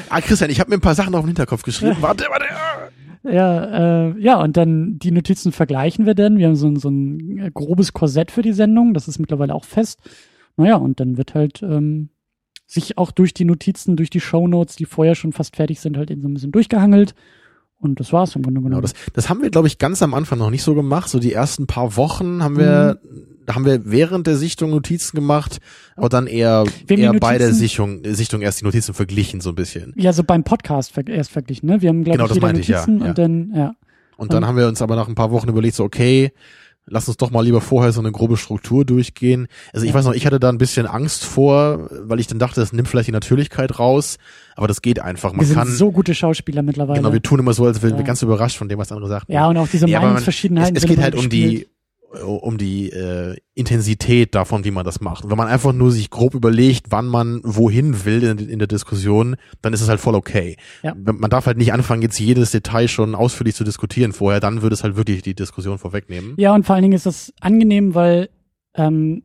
[0.08, 1.96] Ah, Christian, ich habe mir ein paar Sachen auf den Hinterkopf geschrieben.
[2.00, 2.44] Warte, warte.
[2.50, 2.88] ah.
[3.30, 6.38] Ja, äh, ja, und dann die Notizen vergleichen wir dann.
[6.38, 9.54] Wir haben so, ein- so ein äh, grobes Korsett für die Sendung, das ist mittlerweile
[9.54, 10.00] auch fest.
[10.56, 12.08] Naja, und dann wird halt ähm,
[12.70, 16.10] sich auch durch die Notizen, durch die Shownotes, die vorher schon fast fertig sind, halt
[16.10, 17.14] eben so ein bisschen durchgehangelt.
[17.80, 18.72] Und das war's im Grunde genommen.
[18.72, 21.08] Genau, das, das haben wir, glaube ich, ganz am Anfang noch nicht so gemacht.
[21.08, 23.54] So die ersten paar Wochen haben wir, Mhm.
[23.54, 25.58] haben wir während der Sichtung Notizen gemacht,
[25.96, 29.54] aber dann eher, eher bei der Notizen- Sichtung, Sichtung erst die Notizen verglichen so ein
[29.54, 29.94] bisschen.
[29.96, 31.80] ja, so beim Podcast erst verglichen, ne?
[31.80, 33.08] Wir haben, glaube Genau, ich, das meinte ich, ja, Notizen ja.
[33.08, 33.74] und dann, ja.
[34.18, 36.32] Und dann Und- haben wir uns aber nach ein paar Wochen überlegt, so okay,
[36.90, 39.46] lass uns doch mal lieber vorher so eine grobe Struktur durchgehen.
[39.72, 42.60] Also ich weiß noch, ich hatte da ein bisschen Angst vor, weil ich dann dachte,
[42.60, 44.18] das nimmt vielleicht die Natürlichkeit raus,
[44.56, 45.32] aber das geht einfach.
[45.32, 46.98] Man Wir sind kann, so gute Schauspieler mittlerweile.
[47.00, 48.06] genau, wir tun immer so, als wären wir Ja.
[48.06, 49.32] ganz überrascht von dem, was andere sagten.
[49.32, 50.76] ja, und auch diese Ja, Meinungsverschiedenheiten.
[50.76, 51.66] es, es geht halt um die
[52.24, 55.24] um die äh, Intensität davon, wie man das macht.
[55.24, 58.68] Und wenn man einfach nur sich grob überlegt, wann man wohin will in, in der
[58.68, 60.56] Diskussion, dann ist es halt voll okay.
[60.82, 60.94] Ja.
[60.96, 64.62] Wenn- Man darf halt nicht anfangen, jetzt jedes Detail schon ausführlich zu diskutieren vorher, dann
[64.62, 66.34] würde es halt wirklich die Diskussion vorwegnehmen.
[66.38, 68.30] Ja, und vor allen Dingen ist das angenehm, weil
[68.74, 69.22] ähm,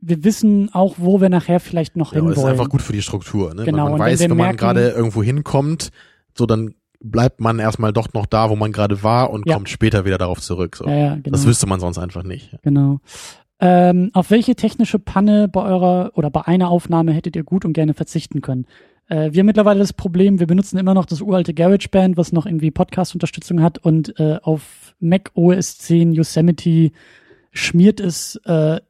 [0.00, 2.58] wir wissen auch, wo wir nachher vielleicht noch Ja, aber es ist hinwollen.
[2.58, 3.54] einfach gut für die Struktur.
[3.54, 3.64] Ne?
[3.64, 5.90] Genau, man man wenn weiß, wir wenn man gerade irgendwo hinkommt,
[6.36, 9.54] so dann bleibt man erstmal doch noch da, wo man gerade war und Ja.
[9.54, 10.76] kommt später wieder darauf zurück.
[10.76, 10.86] So.
[10.86, 11.30] ja, ja, genau.
[11.30, 12.56] Das wüsste man sonst einfach nicht.
[12.62, 13.00] genau.
[13.60, 17.74] Ähm, auf welche technische Panne bei eurer oder bei einer Aufnahme hättet ihr gut und
[17.74, 18.66] gerne verzichten können?
[19.08, 22.46] Äh, wir haben mittlerweile das Problem, wir benutzen immer noch das uralte GarageBand, was noch
[22.46, 26.90] irgendwie Podcast-Unterstützung hat und äh, auf Mac OS 10 Yosemite
[27.52, 28.80] schmiert es äh,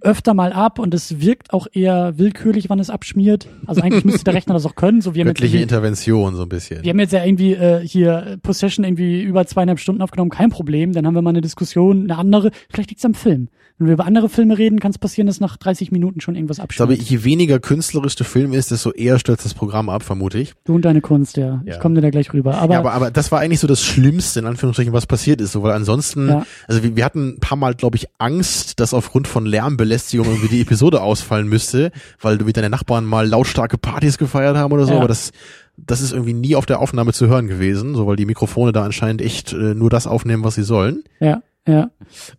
[0.00, 3.48] öfter mal ab und es wirkt auch eher willkürlich, wann es abschmiert.
[3.66, 6.34] Also eigentlich müsste der Rechner das auch können, so wie er mit Göttliche irgendwie- Intervention
[6.36, 6.82] so ein bisschen.
[6.82, 10.50] wir haben jetzt ja irgendwie äh, hier äh, Possession irgendwie über zweieinhalb Stunden aufgenommen, kein
[10.50, 10.92] Problem.
[10.92, 12.50] Dann haben wir mal eine Diskussion, eine andere.
[12.70, 13.48] Vielleicht liegt's am Film.
[13.78, 16.58] Wenn wir über andere Filme reden, kann es passieren, dass nach 30 Minuten schon irgendwas
[16.58, 17.10] Ich glaube, abschmiert.
[17.10, 20.52] je weniger künstlerisch der Film ist, desto eher stürzt das Programm ab, vermute ich.
[20.64, 21.62] Du und deine Kunst, ja.
[21.64, 21.74] Ja.
[21.74, 22.56] Ich komme dir da gleich rüber.
[22.58, 25.52] Aber, ja, aber, aber das war eigentlich so das Schlimmste, in Anführungsstrichen, was passiert ist,
[25.52, 26.46] so, weil ansonsten, Ja.
[26.68, 29.46] also wir, wir hatten ein paar Mal, glaube ich, Angst, dass aufgrund von
[29.84, 34.56] Lärmbelästigung irgendwie die Episode ausfallen müsste, weil du mit deinen Nachbarn mal lautstarke Partys gefeiert
[34.56, 34.98] haben oder so, Ja.
[34.98, 35.32] aber das,
[35.76, 38.84] das ist irgendwie nie auf der Aufnahme zu hören gewesen, so, weil die Mikrofone da
[38.84, 41.04] anscheinend echt äh, nur das aufnehmen, was sie sollen.
[41.20, 41.90] ja, ja.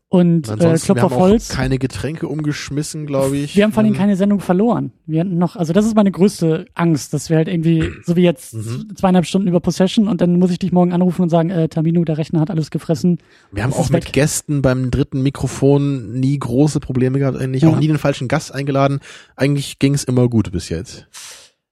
[0.09, 1.49] Und, Und äh, Klopf wir auf Holz.
[1.49, 3.55] keine Getränke umgeschmissen, glaube ich.
[3.55, 4.91] Wir haben vor allem Ähm, keine Sendung verloren.
[5.05, 8.21] Wir hatten noch, also das ist meine größte Angst, dass wir halt irgendwie, so wie
[8.21, 8.95] jetzt Mhm.
[8.95, 12.03] zweieinhalb Stunden über Possession und dann muss ich dich morgen anrufen und sagen, äh, Tamino,
[12.03, 13.19] der Rechner hat alles gefressen.
[13.51, 14.13] Wir haben auch mit weg.
[14.13, 17.69] Gästen beim dritten Mikrofon nie große Probleme gehabt, eigentlich Ja.
[17.69, 18.99] auch nie den falschen Gast eingeladen.
[19.35, 21.07] Eigentlich ging es immer gut bis jetzt.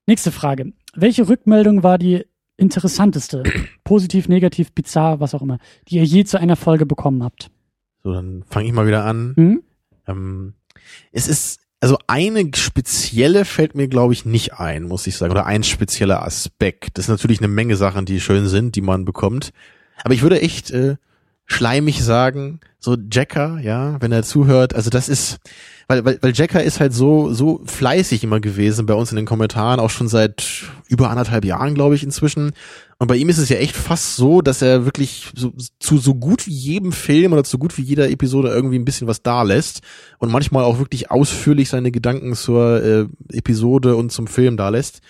[0.08, 0.74] Nächste Frage.
[0.96, 2.26] Welche Rückmeldung war die
[2.62, 3.44] interessanteste,
[3.84, 7.52] positiv, negativ, bizarr, was auch immer, die ihr je zu einer Folge bekommen habt?
[8.04, 9.34] So, dann fange ich mal wieder an.
[9.36, 9.64] Hm?
[10.08, 10.54] Ähm,
[11.12, 15.46] es ist, also eine spezielle fällt mir, glaube ich, nicht ein, muss ich sagen, oder
[15.46, 16.98] ein spezieller Aspekt.
[16.98, 19.52] Das ist natürlich eine Menge Sachen, die schön sind, die man bekommt.
[20.04, 20.96] Aber ich würde echt äh,
[21.52, 25.38] schleimig sagen, so Jacker, ja, wenn er zuhört, also das ist,
[25.88, 29.26] weil, weil, weil Jacker ist halt so, so fleißig immer gewesen bei uns in den
[29.26, 32.54] Kommentaren, auch schon seit über anderthalb Jahren, glaube ich, inzwischen.
[32.98, 36.16] Und bei ihm ist es ja echt fast so, dass er wirklich so, zu so
[36.16, 39.44] gut wie jedem Film oder zu gut wie jeder Episode irgendwie ein bisschen was da
[39.44, 39.82] lässt
[40.18, 45.02] und manchmal auch wirklich ausführlich seine Gedanken zur äh, Episode und zum Film da lässt.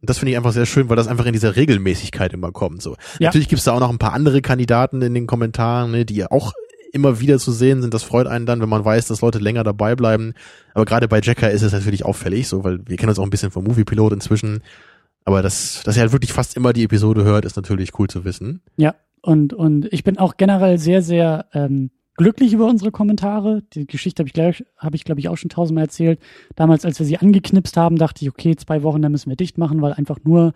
[0.00, 2.82] Und das finde ich einfach sehr schön, weil das einfach in dieser Regelmäßigkeit immer kommt.
[2.82, 2.96] So.
[3.18, 3.28] Ja.
[3.28, 6.30] Natürlich gibt's da auch noch ein paar andere Kandidaten in den Kommentaren, ne, die ja
[6.30, 6.52] auch
[6.92, 7.92] immer wieder zu sehen sind.
[7.94, 10.34] Das freut einen dann, wenn man weiß, dass Leute länger dabei bleiben.
[10.74, 13.30] Aber gerade bei Jacker ist es natürlich auffällig, so, weil wir kennen uns auch ein
[13.30, 14.62] bisschen vom Moviepilot inzwischen.
[15.24, 18.24] Aber dass, dass er halt wirklich fast immer die Episode hört, ist natürlich cool zu
[18.24, 18.62] wissen.
[18.76, 23.62] Ja, und, und ich bin auch generell sehr, sehr ähm, glücklich über unsere Kommentare.
[23.72, 26.20] Die Geschichte habe ich, gleich, hab ich glaube ich, auch schon tausendmal erzählt.
[26.56, 29.56] Damals, als wir sie angeknipst haben, dachte ich, okay, zwei Wochen, dann müssen wir dicht
[29.56, 30.52] machen, weil einfach nur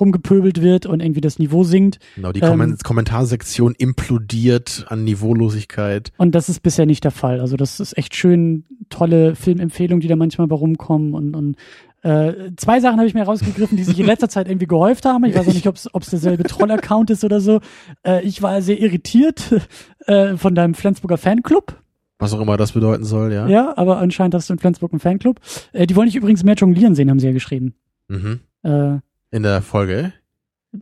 [0.00, 1.98] rumgepöbelt wird und irgendwie das Niveau sinkt.
[2.16, 6.12] Genau, die Ähm, Komment Kommentarsektion implodiert an Niveaulosigkeit.
[6.16, 7.40] Und das ist bisher nicht der Fall.
[7.40, 11.12] Also das ist echt schön, tolle Filmempfehlungen, die da manchmal bei rumkommen.
[11.12, 11.56] Und, und
[12.02, 15.24] äh, zwei Sachen habe ich mir rausgegriffen, die sich in letzter Zeit irgendwie gehäuft haben.
[15.24, 17.60] Ich weiß auch nicht, ob es derselbe Troll-Account ist oder so.
[18.04, 19.54] Äh, ich war sehr irritiert
[20.06, 21.78] äh, von deinem Flensburger Fanclub.
[22.18, 23.48] Was auch immer das bedeuten soll, ja.
[23.48, 25.40] Ja, aber anscheinend hast du in Flensburg einen Fanclub.
[25.72, 27.74] Äh, die wollen dich übrigens mehr jonglieren sehen, haben sie ja geschrieben.
[28.08, 28.40] Mhm.
[28.62, 28.98] Äh,
[29.30, 30.12] In der Folge.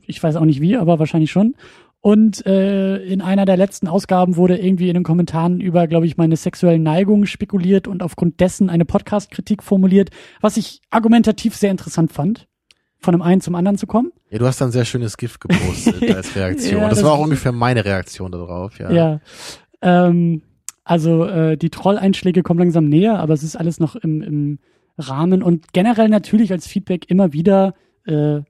[0.06, 1.54] ich weiß auch nicht wie, aber wahrscheinlich schon.
[2.02, 6.16] Und äh, in einer der letzten Ausgaben wurde irgendwie in den Kommentaren über, glaube ich,
[6.16, 10.08] meine sexuellen Neigungen spekuliert und aufgrund dessen eine Podcast-Kritik formuliert,
[10.40, 12.48] was ich argumentativ sehr interessant fand,
[13.00, 14.12] von dem einen zum anderen zu kommen.
[14.30, 16.82] Ja, du hast da ein sehr schönes GIF gepostet als Reaktion.
[16.82, 18.90] Ja, das, das war auch ungefähr meine Reaktion darauf, ja.
[18.90, 19.20] Ja.
[19.82, 20.42] Ähm,
[20.84, 24.58] also äh, die Troll-Einschläge kommen langsam näher, aber es ist alles noch im, im
[24.98, 27.74] Rahmen und generell natürlich als Feedback immer wieder
[28.06, 28.40] äh,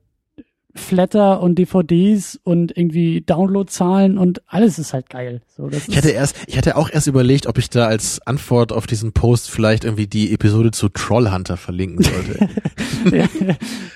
[0.75, 5.41] Flatter und DVDs und irgendwie Downloadzahlen und alles ist halt geil.
[5.47, 8.87] So, Ich hatte erst, ich hatte auch erst überlegt, ob ich da als Antwort auf
[8.87, 12.49] diesen Post vielleicht irgendwie die Episode zu Trollhunter verlinken sollte.
[13.15, 13.27] ja,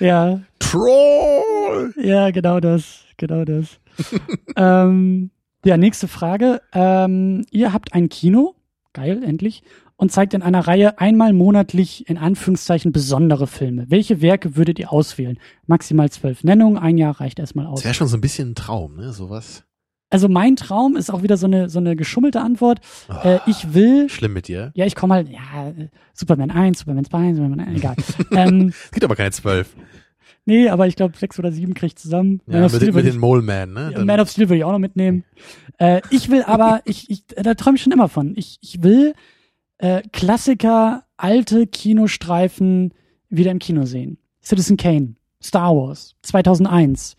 [0.00, 1.94] ja, Troll!
[1.96, 3.78] ja, genau das, genau das.
[4.56, 5.30] ähm,
[5.64, 6.60] ja, nächste Frage.
[6.72, 8.54] Ähm, ihr habt ein Kino,
[8.92, 9.62] geil, endlich,
[9.96, 13.86] und zeigt in einer Reihe einmal monatlich in Anführungszeichen besondere Filme.
[13.88, 15.38] Welche Werke würdet ihr auswählen?
[15.66, 17.80] Maximal zwölf Nennungen, ein Jahr reicht erstmal aus.
[17.80, 19.12] Das wäre schon so ein bisschen ein Traum, ne?
[19.12, 19.64] Sowas.
[20.08, 22.78] Also mein Traum ist auch wieder so eine so eine geschummelte Antwort.
[23.24, 24.70] Äh, ich will, Schlimm mit dir.
[24.74, 27.96] ja, ich komme halt, ja, äh, Superman 1, Superman 2, Superman 1, egal.
[28.32, 29.74] ähm, Es gibt aber keine zwölf.
[30.44, 32.40] nee, aber ich glaube sechs oder sieben kriege ich zusammen.
[32.46, 33.90] Man Ja, of mit, Steel den- mit den Mole Man, ne?
[33.94, 35.24] Dann- Man of Steel würde ich auch noch mitnehmen.
[35.78, 38.34] Äh, ich will aber, ich, ich, da träume ich schon immer von.
[38.36, 39.12] Ich, ich will
[39.78, 42.92] äh, Klassiker, alte Kinostreifen
[43.28, 44.18] wieder im Kino sehen.
[44.42, 47.16] Citizen Kane, Star Wars, 2001,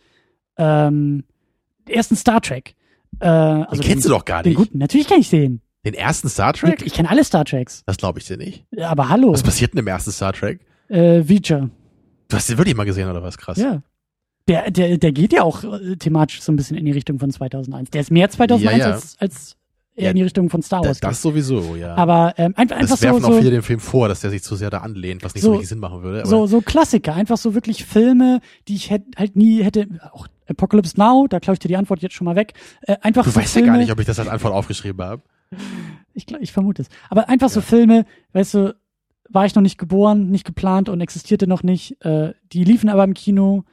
[0.57, 1.23] ähm,
[1.87, 2.75] ersten Star Trek.
[3.19, 4.57] Äh, also den kennst du doch gar Den nicht.
[4.57, 5.61] guten, natürlich kann ich den.
[5.85, 6.81] Den ersten Star Trek?
[6.85, 7.83] Ich kenne alle Star Treks.
[7.85, 8.65] Das glaube ich dir nicht.
[8.71, 10.59] Ja, Aber hallo, Was passiert denn im ersten Star Trek?
[10.89, 11.69] äh, Reacher.
[12.29, 13.37] Du hast den wirklich mal gesehen, oder was?
[13.37, 13.57] Krass.
[13.57, 13.81] Ja.
[14.49, 17.29] Der, der, der geht ja auch äh, thematisch so ein bisschen in die Richtung von
[17.31, 17.89] 2001.
[17.91, 18.93] Der ist mehr 2001 Ja, ja.
[18.93, 19.57] als, als
[19.97, 21.01] eher Ja, in die Richtung von Star Wars.
[21.01, 21.09] geht.
[21.09, 21.95] das sowieso, ja.
[21.95, 24.29] Aber ähm, einfach, einfach das so, werfen auch so, viele dem Film vor, dass der
[24.29, 26.25] sich zu sehr da anlehnt, was nicht so, So- richtig Sinn machen würde.
[26.25, 30.97] So, so Klassiker, einfach so wirklich Filme, die ich hätt, halt nie hätte, auch Apocalypse
[30.97, 32.53] Now, da klaue ich dir die Antwort jetzt schon mal weg.
[32.83, 35.03] Äh, einfach du so weißt Filme, ja gar nicht, ob ich das als Antwort aufgeschrieben
[35.05, 35.21] habe.
[36.13, 36.87] ich, glaub, ich vermute es.
[37.09, 37.65] Aber einfach so Ja.
[37.65, 38.75] Filme, weißt du,
[39.29, 41.99] war ich noch nicht geboren, nicht geplant und existierte noch nicht.
[42.05, 43.65] Äh, die liefen aber im Kino,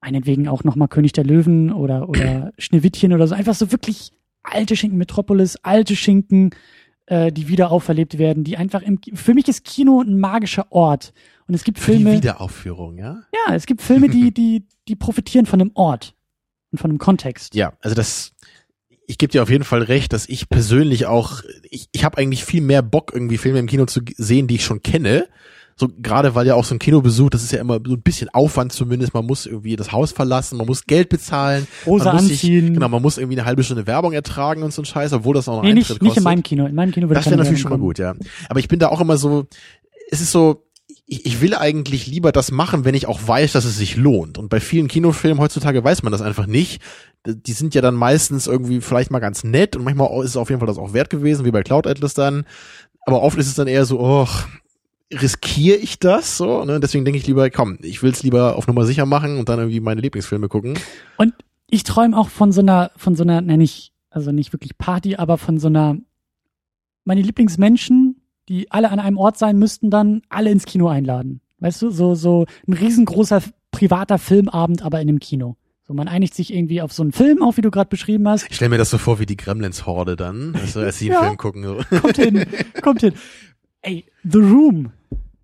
[0.00, 3.34] meinetwegen auch nochmal König der Löwen oder, oder Schneewittchen oder so.
[3.34, 4.12] Einfach so wirklich
[4.52, 6.50] alte Schinken Metropolis, alte Schinken,
[7.06, 11.12] äh, die wieder auferlebt werden, die einfach im, für mich ist Kino ein magischer Ort.
[11.48, 13.22] Und es gibt Für die Filme, Wiederaufführung, ja?
[13.32, 16.14] ja, es gibt Filme, die, die, die profitieren von dem Ort
[16.70, 17.54] und von dem Kontext.
[17.54, 18.32] Ja, also das,
[19.06, 22.44] ich gebe dir auf jeden Fall recht, dass ich persönlich auch, ich, ich habe eigentlich
[22.44, 25.28] viel mehr Bock, irgendwie Filme im Kino zu sehen, die ich schon kenne.
[25.76, 28.28] So gerade weil ja auch so ein Kinobesuch, das ist ja immer so ein bisschen
[28.30, 29.14] Aufwand zumindest.
[29.14, 32.74] Man muss irgendwie das Haus verlassen, man muss Geld bezahlen, Hose man muss anziehen.
[32.74, 35.48] genau, man muss irgendwie eine halbe Stunde Werbung ertragen und so ein Scheiß, obwohl das
[35.48, 36.24] auch noch Nee, Eintritt nicht, nicht in kostet.
[36.24, 36.66] meinem Kino.
[36.66, 38.14] In meinem Kino würde Das wäre natürlich schon mal gut, ja.
[38.48, 39.46] Aber ich bin da auch immer so,
[40.10, 40.66] es ist so,
[41.06, 44.38] ich, ich will eigentlich lieber das machen, wenn ich auch weiß, dass es sich lohnt.
[44.38, 46.80] Und bei vielen Kinofilmen heutzutage weiß man das einfach nicht.
[47.26, 50.48] Die sind ja dann meistens irgendwie vielleicht mal ganz nett und manchmal ist es auf
[50.50, 52.44] jeden Fall das auch wert gewesen, wie bei Cloud Atlas dann.
[53.04, 54.28] Aber oft ist es dann eher so, oh,
[55.20, 56.64] riskiere ich das so?
[56.64, 56.80] Ne?
[56.80, 59.58] Deswegen denke ich lieber, komm, ich will es lieber auf Nummer sicher machen und dann
[59.58, 60.78] irgendwie meine Lieblingsfilme gucken.
[61.16, 61.34] Und
[61.68, 65.16] ich träume auch von so einer, von so einer, nenne ich, also nicht wirklich Party,
[65.16, 65.96] aber von so einer,
[67.04, 71.40] meine Lieblingsmenschen, die alle an einem Ort sein müssten, dann alle ins Kino einladen.
[71.60, 75.56] Weißt du, so, so ein riesengroßer privater Filmabend, aber in einem Kino.
[75.84, 78.46] So, man einigt sich irgendwie auf so einen Film, auch wie du gerade beschrieben hast.
[78.48, 81.26] Ich stelle mir das so vor wie die Gremlins-Horde dann, also als sie einen Ja.
[81.26, 81.64] Film gucken.
[81.64, 81.80] So.
[82.00, 82.46] Kommt hin,
[82.82, 83.14] kommt hin.
[83.82, 84.92] Ey, The Room,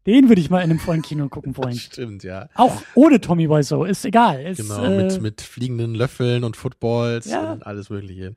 [0.07, 1.75] den würde ich mal in einem vollen Kino gucken wollen.
[1.77, 2.49] Stimmt, ja.
[2.55, 4.41] Auch ohne Tommy Wiseau, ist egal.
[4.43, 7.53] Ist, Genau, äh, mit, mit fliegenden Löffeln und Footballs Ja.
[7.53, 8.35] und alles mögliche.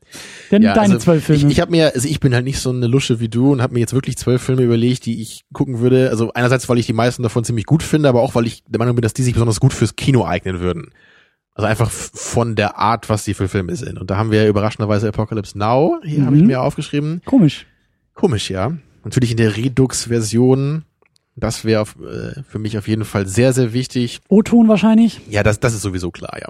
[0.51, 1.43] denn Ja, deine also zwölf Filme.
[1.45, 3.61] Ich, ich habe mir, also ich bin halt nicht so eine Lusche wie du und
[3.61, 6.09] habe mir jetzt wirklich zwölf Filme überlegt, die ich gucken würde.
[6.09, 8.79] Also einerseits, weil ich die meisten davon ziemlich gut finde, aber auch, weil ich der
[8.79, 10.89] Meinung bin, dass die sich besonders gut fürs Kino eignen würden.
[11.53, 13.99] Also einfach von der Art, was die für Filme sind.
[13.99, 16.47] Und da haben wir überraschenderweise Apocalypse Now, hier habe ich Mhm.
[16.47, 17.21] mir aufgeschrieben.
[17.25, 17.65] Komisch.
[18.13, 18.71] Komisch, ja.
[19.03, 20.83] Natürlich in der Redux-Version.
[21.35, 24.19] Das wäre äh, für mich auf jeden Fall sehr, sehr wichtig.
[24.27, 25.21] O-Ton wahrscheinlich.
[25.29, 26.47] Ja, das, das ist sowieso klar, ja.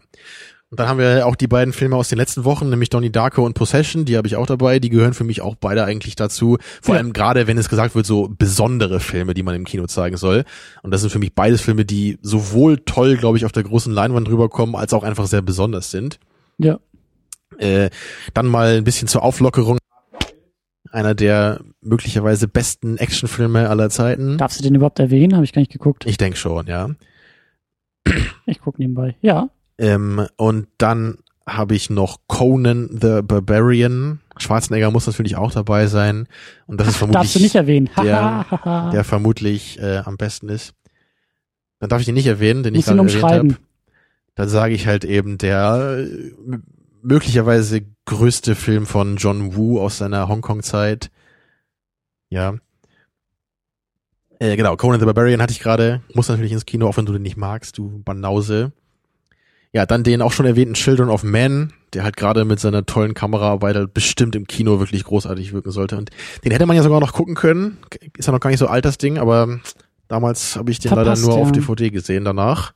[0.69, 3.45] Und dann haben wir auch die beiden Filme aus den letzten Wochen, nämlich Donnie Darko
[3.45, 6.57] und Possession, die habe ich auch dabei, die gehören für mich auch beide eigentlich dazu.
[6.81, 6.99] Vor Ja.
[7.01, 10.45] allem gerade, wenn es gesagt wird, so besondere Filme, die man im Kino zeigen soll.
[10.81, 13.93] Und das sind für mich beides Filme, die sowohl toll, glaube ich, auf der großen
[13.93, 16.19] Leinwand rüberkommen, als auch einfach sehr besonders sind.
[16.57, 16.79] Ja.
[17.57, 17.89] Äh,
[18.33, 19.77] dann mal ein bisschen zur Auflockerung.
[20.91, 24.37] Einer der möglicherweise besten Actionfilme aller Zeiten.
[24.37, 25.35] Darfst du den überhaupt erwähnen?
[25.35, 26.05] Habe ich gar nicht geguckt.
[26.05, 26.89] Ich denke schon, ja.
[28.45, 29.15] Ich guck nebenbei.
[29.21, 29.49] Ja.
[29.77, 34.19] Ähm, und dann habe ich noch Conan the Barbarian.
[34.37, 36.27] Schwarzenegger muss natürlich auch dabei sein.
[36.67, 37.89] Und das ist Darfst du nicht vermutlich erwähnen.
[38.01, 40.73] der- der vermutlich äh, am besten ist.
[41.79, 43.57] Dann darf ich den nicht erwähnen, den Muss ich gerade erwähnt habe.
[44.35, 46.31] Dann sage ich halt eben der äh,
[47.01, 51.11] möglicherweise größte Film von John Woo aus seiner Hongkong-Zeit.
[52.29, 52.55] Ja.
[54.39, 56.01] Äh, genau, Conan the Barbarian hatte ich gerade.
[56.13, 58.71] Muss natürlich ins Kino, auch wenn du den nicht magst, du Banause.
[59.73, 63.13] Ja, dann den auch schon erwähnten Children of Men, der halt gerade mit seiner tollen
[63.13, 65.97] Kameraarbeit halt bestimmt im Kino wirklich großartig wirken sollte.
[65.97, 66.09] Und
[66.43, 67.77] den hätte man ja sogar noch gucken können.
[68.17, 69.59] Ist ja noch gar nicht so alt, das Ding, aber
[70.07, 71.43] damals habe ich den Verpasst, leider nur ja.
[71.43, 72.73] auf DVD gesehen danach.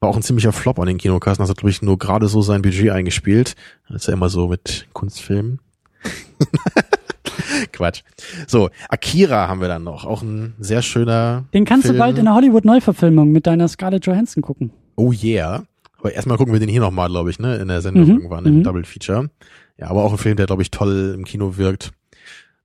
[0.00, 1.42] War auch ein ziemlicher Flop an den Kinokassen.
[1.42, 3.54] Das hat, glaube ich, nur gerade so sein Budget eingespielt.
[3.86, 5.60] Das ist ja immer so mit Kunstfilmen.
[7.72, 8.02] Quatsch.
[8.46, 10.06] So, Akira haben wir dann noch.
[10.06, 11.44] Auch ein sehr schöner.
[11.52, 11.96] Den kannst Film.
[11.96, 14.72] du bald in der Hollywood-Neuverfilmung mit deiner Scarlett Johansson gucken.
[14.96, 15.64] Oh yeah.
[15.98, 17.56] Aber erstmal gucken wir den hier nochmal, glaube ich, ne?
[17.56, 18.62] In der Sendung Mhm, irgendwann im mhm.
[18.62, 19.28] Double Feature.
[19.76, 21.90] Ja, aber auch ein Film, der, glaube ich, toll im Kino wirkt.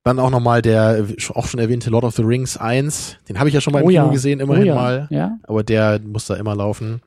[0.04, 3.18] Dann auch nochmal der auch schon erwähnte Lord of the Rings 1.
[3.28, 4.10] Den habe ich ja schon mal im oh Kino ja.
[4.10, 4.74] gesehen, immerhin oh ja.
[4.74, 5.06] mal.
[5.10, 7.02] Ja, Aber der muss da immer laufen.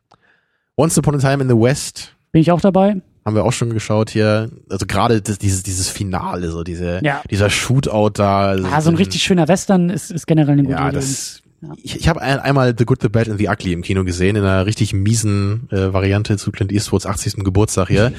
[0.79, 3.01] Once Upon a Time in the West bin ich auch dabei.
[3.25, 4.49] haben wir auch schon geschaut hier.
[4.69, 7.21] Also gerade das, dieses, dieses Finale, so diese, Ja.
[7.29, 8.47] dieser Shootout da.
[8.47, 10.95] also Ah, so ein richtig schöner Western ist, ist generell eine gute Ja, Idee.
[10.95, 11.41] das.
[11.61, 11.73] Ja.
[11.83, 14.37] Ich, ich habe ein, einmal The Good, The Bad and The Ugly im Kino gesehen,
[14.37, 17.43] in einer richtig miesen äh, Variante zu Clint Eastwoods 80.
[17.43, 18.13] Geburtstag hier.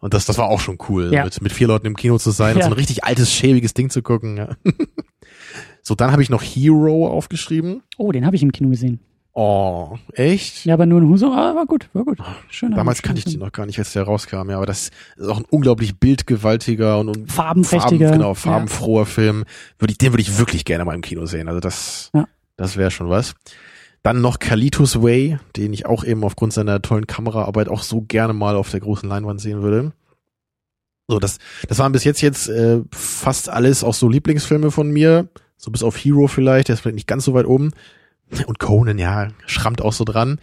[0.00, 1.24] Und das, das war auch schon cool, Ja.
[1.24, 2.66] mit, mit vier Leuten im Kino zu sein und Ja.
[2.66, 4.46] so ein richtig altes, schäbiges Ding zu gucken.
[5.84, 7.82] So, dann habe ich noch Hero aufgeschrieben.
[7.98, 9.00] Oh, den habe ich im Kino gesehen.
[9.34, 10.66] Oh, echt?
[10.66, 11.28] Ja, aber nur ein Huso.
[11.32, 12.18] Ah, war gut, war gut.
[12.50, 12.72] Schön.
[12.72, 15.38] Damals kannte ich den noch gar nicht, als der rauskam, ja, aber das ist auch
[15.38, 18.08] ein unglaublich bildgewaltiger und, und Farbenprächtiger.
[18.08, 18.34] Farben, genau, Ja.
[18.34, 19.44] farbenfroher Film.
[19.78, 21.48] Würde ich, den würde ich wirklich gerne mal im Kino sehen.
[21.48, 22.28] Also das, Ja.
[22.58, 23.34] das wäre schon was.
[24.02, 28.34] Dann noch Kalitos Way, den ich auch eben aufgrund seiner tollen Kameraarbeit auch so gerne
[28.34, 29.92] mal auf der großen Leinwand sehen würde.
[31.08, 35.28] So, das, das waren bis jetzt jetzt äh, fast alles auch so Lieblingsfilme von mir.
[35.56, 37.70] So bis auf Hero vielleicht, der ist vielleicht nicht ganz so weit oben.
[38.46, 40.38] Und Conan, ja, schrammt auch so dran.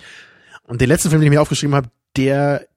[0.68, 2.68] Und den letzten Film, den ich mir aufgeschrieben habe, der,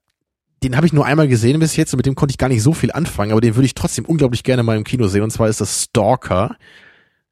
[0.63, 2.63] den habe ich nur einmal gesehen bis jetzt und mit dem konnte ich gar nicht
[2.63, 5.23] so viel anfangen, aber den würde ich trotzdem unglaublich gerne mal im Kino sehen.
[5.23, 6.57] Und zwar ist das Stalker.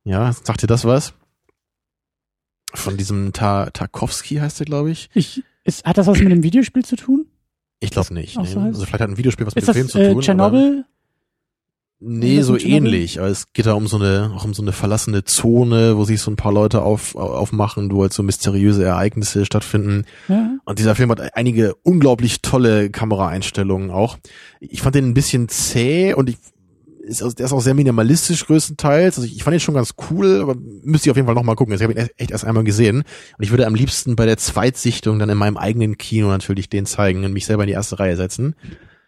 [0.05, 1.15] Ja, sagt dir das was?
[2.75, 5.09] Von diesem Ta Tarkovsky heißt der, glaube ich.
[5.15, 7.27] Ich, ist, hat das was mit dem Videospiel zu tun?
[7.81, 8.37] Ich glaube nicht.
[8.39, 8.47] Nee.
[8.47, 8.61] so?
[8.61, 10.13] Also vielleicht hat ein Videospiel was Ist mit dem Film zu äh, tun.
[10.13, 10.85] aber- Tschernobyl?
[12.03, 13.19] Nee, so ähnlich.
[13.19, 16.21] Aber es geht da um so eine, auch um so eine verlassene Zone, wo sich
[16.23, 20.05] so ein paar Leute auf, aufmachen, wo halt so mysteriöse Ereignisse stattfinden.
[20.29, 20.57] Ja.
[20.65, 24.17] Und dieser Film hat einige unglaublich tolle Kameraeinstellungen auch.
[24.61, 26.39] Ich fand den ein bisschen zäh und ich,
[27.03, 29.19] ist, der ist auch sehr minimalistisch größtenteils.
[29.19, 31.57] Also ich, ich fand ihn schon ganz cool, aber müsste ich auf jeden Fall nochmal
[31.57, 31.75] gucken.
[31.75, 32.99] Ich habe ihn echt- echt erst einmal gesehen.
[33.37, 36.87] Und ich würde am liebsten bei der Zweitsichtung dann in meinem eigenen Kino natürlich den
[36.87, 38.55] zeigen und mich selber in die erste Reihe setzen.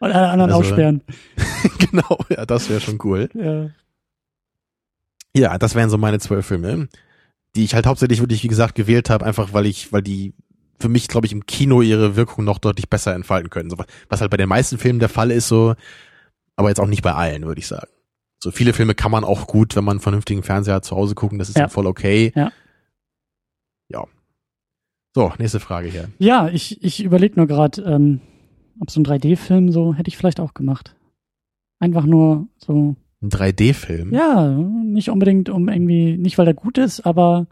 [0.03, 1.03] Und alle anderen Also- aussperren.
[1.91, 3.29] genau, ja, das wäre schon cool.
[3.35, 3.71] Ja.
[5.35, 6.89] Ja, das wären so meine zwölf Filme,
[7.55, 10.35] die ich halt hauptsächlich wirklich, wie gesagt, gewählt habe, einfach weil ich, weil die
[10.81, 13.71] für mich, glaube ich, im Kino ihre Wirkung noch deutlich besser entfalten können.
[13.71, 13.77] So,
[14.09, 15.75] was halt bei den meisten Filmen der Fall ist, so,
[16.57, 17.87] aber jetzt auch nicht bei allen, würde ich sagen.
[18.43, 21.15] So viele Filme kann man auch gut, wenn man einen vernünftigen Fernseher hat, zu Hause
[21.15, 21.69] gucken, das ist Ja.
[21.69, 22.33] voll okay.
[22.35, 22.51] Ja.
[23.89, 24.05] Ja.
[25.15, 26.09] So, nächste Frage hier.
[26.19, 28.21] Ja, ich, ich überlege nur gerade, ähm,
[28.83, 30.95] ob so ein 3D-Film so hätte ich vielleicht auch gemacht.
[31.79, 34.13] Einfach nur so, Ein 3D-Film.
[34.13, 37.47] ja, nicht unbedingt um irgendwie, nicht weil er gut ist, aber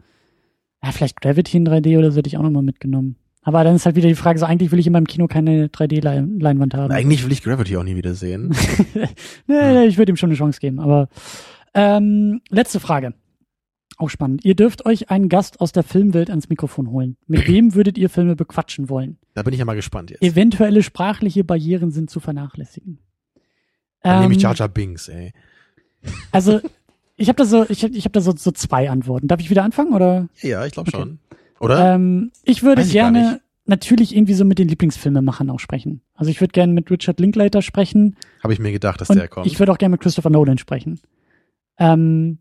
[0.83, 3.15] ja, vielleicht Gravity in 3D oder so hätte ich auch nochmal mitgenommen.
[3.43, 5.67] Aber dann ist halt wieder die Frage, so eigentlich will ich in meinem Kino keine
[5.67, 6.91] 3D-Leinwand haben.
[6.91, 8.53] Eigentlich will ich Gravity auch nie wieder sehen.
[9.47, 10.79] nee, nee, ich würde ihm schon eine Chance geben.
[10.79, 11.07] Aber
[11.73, 13.13] ähm, letzte Frage.
[13.97, 14.43] Auch spannend.
[14.45, 17.17] Ihr dürft euch einen Gast aus der Filmwelt ans Mikrofon holen.
[17.25, 19.17] Mit wem würdet ihr Filme bequatschen wollen?
[19.41, 20.21] Da bin ich ja mal gespannt jetzt.
[20.21, 22.99] Eventuelle sprachliche Barrieren sind zu vernachlässigen.
[24.03, 25.33] Dann nehme ich Ähm, Jar Binks, ey.
[26.31, 26.61] Also,
[27.15, 29.27] ich habe da so, ich hab, ich hab da so, so zwei Antworten.
[29.27, 30.27] Darf ich wieder anfangen oder?
[30.41, 30.97] Ja, ich glaube Okay.
[31.01, 31.19] schon.
[31.59, 31.95] Oder?
[31.95, 36.01] Ähm, ich würde ich gerne natürlich irgendwie so mit den Lieblingsfilmemachern auch sprechen.
[36.13, 38.15] Also ich würde gerne mit Richard Linklater sprechen.
[38.43, 39.47] Habe ich mir gedacht, dass der kommt.
[39.47, 40.99] ich würde auch gerne mit Christopher Nolan sprechen.
[41.79, 42.37] Ähm,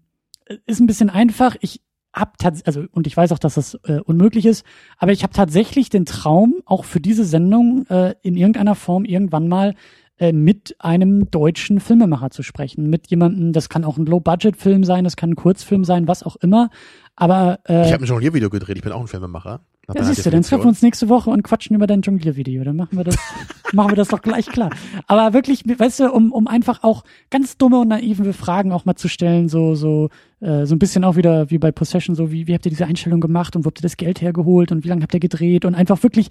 [0.67, 1.57] ist ein bisschen einfach.
[1.61, 1.81] Ich
[2.13, 4.65] hab also und ich weiß auch, dass das äh, unmöglich ist,
[4.99, 9.49] aber ich habe tatsächlich den Traum, auch für diese Sendung äh, in irgendeiner Form irgendwann
[9.49, 9.75] mal
[10.19, 13.55] äh, mit einem deutschen Filmemacher zu sprechen, mit jemandem.
[13.55, 16.69] Das kann auch ein Low-Budget-Film sein, das kann ein Kurzfilm sein, was auch immer.
[17.17, 19.61] Aber äh, ich habe ein Jongliervideo gedreht, ich bin auch ein Filmemacher.
[19.95, 22.65] Deiner siehst du, dann treffen wir uns nächste Woche und quatschen über dein Jongliervideo.
[22.65, 23.17] Dann machen wir das,
[23.73, 24.71] machen wir das doch gleich klar.
[25.07, 28.97] Aber wirklich, weißt du, um, um einfach auch ganz dumme und naive Fragen auch mal
[28.97, 30.09] zu stellen, so, so,
[30.41, 32.87] äh, so ein bisschen auch wieder wie bei Possession, so wie, wie habt ihr diese
[32.87, 35.65] Einstellung gemacht und wo habt ihr das Geld hergeholt und wie lange habt ihr gedreht
[35.65, 36.29] und einfach wirklich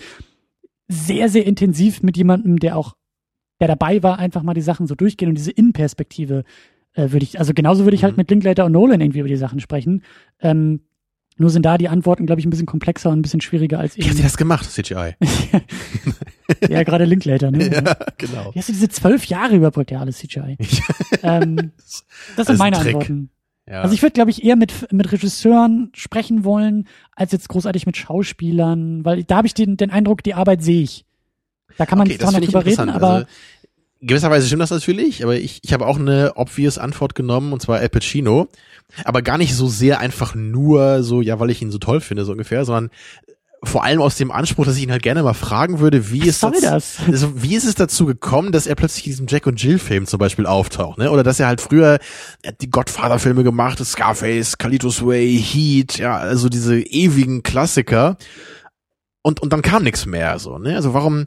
[0.87, 2.95] sehr, sehr intensiv mit jemandem, der auch,
[3.59, 6.43] der dabei war, einfach mal die Sachen so durchgehen und diese Innenperspektive
[6.93, 8.21] äh, würde ich, also genauso würde ich halt Mhm.
[8.21, 10.03] mit Linklater und Nolan irgendwie über die Sachen sprechen.
[10.41, 10.81] Ähm,
[11.39, 13.95] nur sind da die Antworten, glaube ich, ein bisschen komplexer und ein bisschen schwieriger als
[13.97, 14.19] Wie habt eben.
[14.19, 15.15] ihr das gemacht, CGI?
[16.69, 17.67] ja, gerade Linklater, ne?
[17.73, 18.53] ja, genau.
[18.53, 19.89] Wie hast du diese zwölf Jahre überbrückt?
[19.91, 20.57] Ja, alles CGI.
[21.23, 21.71] ähm,
[22.35, 22.77] das sind meine.
[22.77, 23.29] Antworten.
[23.65, 23.81] Ja.
[23.81, 27.95] Also ich würde, glaube ich, eher mit, mit Regisseuren sprechen wollen, als jetzt großartig mit
[27.95, 31.05] Schauspielern, weil da habe ich den, den Eindruck, die Arbeit sehe ich.
[31.77, 33.27] Da kann man okay, zwar noch ich drüber reden, aber also,
[34.01, 37.79] gewisserweise stimmt das natürlich, aber ich, ich habe auch eine obvious Antwort genommen, und zwar
[37.79, 38.47] Al Pacino.
[39.05, 42.25] Aber gar nicht so sehr einfach nur so, ja, weil ich ihn so toll finde,
[42.25, 42.89] so ungefähr, sondern
[43.63, 46.43] vor allem aus dem Anspruch, dass ich ihn halt gerne mal fragen würde, wie ist
[46.43, 46.97] das, das?
[47.05, 50.05] Also, wie ist es dazu gekommen, dass er plötzlich in diesem Jack und Jill Film
[50.05, 51.11] zum Beispiel auftaucht, ne?
[51.11, 51.99] Oder dass er halt früher
[52.41, 58.17] er hat die Godfather Filme gemacht, Scarface, Kalitos Way, Heat, ja, also diese ewigen Klassiker.
[59.21, 60.75] Und und dann kam nichts mehr, so, ne?
[60.75, 61.25] Also warum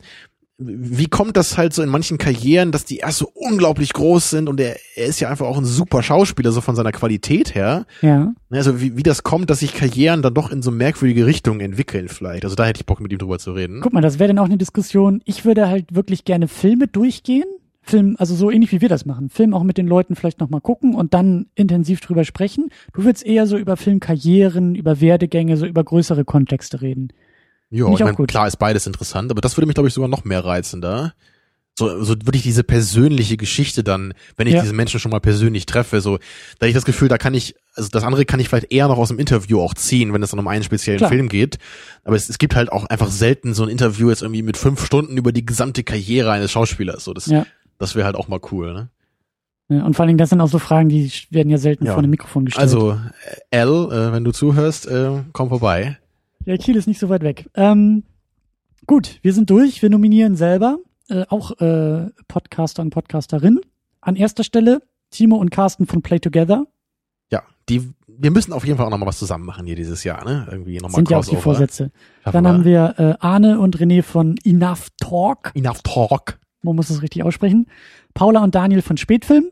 [0.64, 4.48] wie kommt das halt so in manchen Karrieren, dass die erst so unglaublich groß sind
[4.48, 7.86] und er, er ist ja einfach auch ein super Schauspieler, so von seiner Qualität her.
[8.00, 8.32] Ja.
[8.50, 12.08] Also wie, wie das kommt, dass sich Karrieren dann doch in so merkwürdige Richtungen entwickeln
[12.08, 12.44] vielleicht.
[12.44, 13.80] Also da hätte ich Bock mit ihm drüber zu reden.
[13.82, 15.22] Guck mal, das wäre dann auch eine Diskussion.
[15.24, 17.44] Ich würde halt wirklich gerne Filme durchgehen.
[17.84, 19.28] Film, also so ähnlich wie wir das machen.
[19.28, 22.70] Film auch mit den Leuten vielleicht nochmal gucken und dann intensiv drüber sprechen.
[22.94, 27.08] Du würdest eher so über Filmkarrieren, über Werdegänge, so über größere Kontexte reden.
[27.74, 30.24] Ja, ich meine, klar ist beides interessant, aber das würde mich, glaube ich, sogar noch
[30.24, 31.14] mehr reizen da.
[31.78, 34.60] So, so wirklich diese persönliche Geschichte dann, wenn ich Ja.
[34.60, 36.18] diese Menschen schon mal persönlich treffe, so,
[36.58, 38.98] da ich das Gefühl, da kann ich, also das andere kann ich vielleicht eher noch
[38.98, 41.08] aus dem Interview auch ziehen, wenn es dann um einen speziellen Klar.
[41.10, 41.56] Film geht.
[42.04, 44.84] Aber es, es gibt halt auch einfach selten so ein Interview jetzt irgendwie mit fünf
[44.84, 47.04] Stunden über die gesamte Karriere eines Schauspielers.
[47.04, 47.46] So, das, Ja.
[47.78, 48.90] das wäre halt auch mal cool, ne?
[49.70, 51.92] Ja, Und vor allen Dingen, das sind auch so Fragen, die werden ja selten Ja.
[51.92, 52.62] vor einem Mikrofon gestellt.
[52.62, 53.00] Also,
[53.50, 55.96] L, äh, wenn du zuhörst, äh, komm vorbei.
[56.44, 57.48] Ja, Kiel ist nicht so weit weg.
[57.54, 58.04] Ähm,
[58.86, 59.82] gut, wir sind durch.
[59.82, 60.78] Wir nominieren selber
[61.08, 63.60] äh, auch äh, Podcaster und Podcasterin.
[64.00, 66.66] An erster Stelle Timo und Carsten von Play Together.
[67.30, 70.04] Ja, die, wir müssen auf jeden Fall auch noch mal was zusammen machen hier dieses
[70.04, 70.46] Jahr, ne?
[70.50, 71.36] Irgendwie nochmal sind ja auch die.
[71.36, 71.90] Vorsätze.
[72.24, 75.52] Schaffen Dann haben wir äh, Arne und René von Enough Talk.
[75.54, 76.38] Enough Talk.
[76.62, 77.66] Man muss es richtig aussprechen.
[78.14, 79.50] Paula und Daniel von Spätfilm.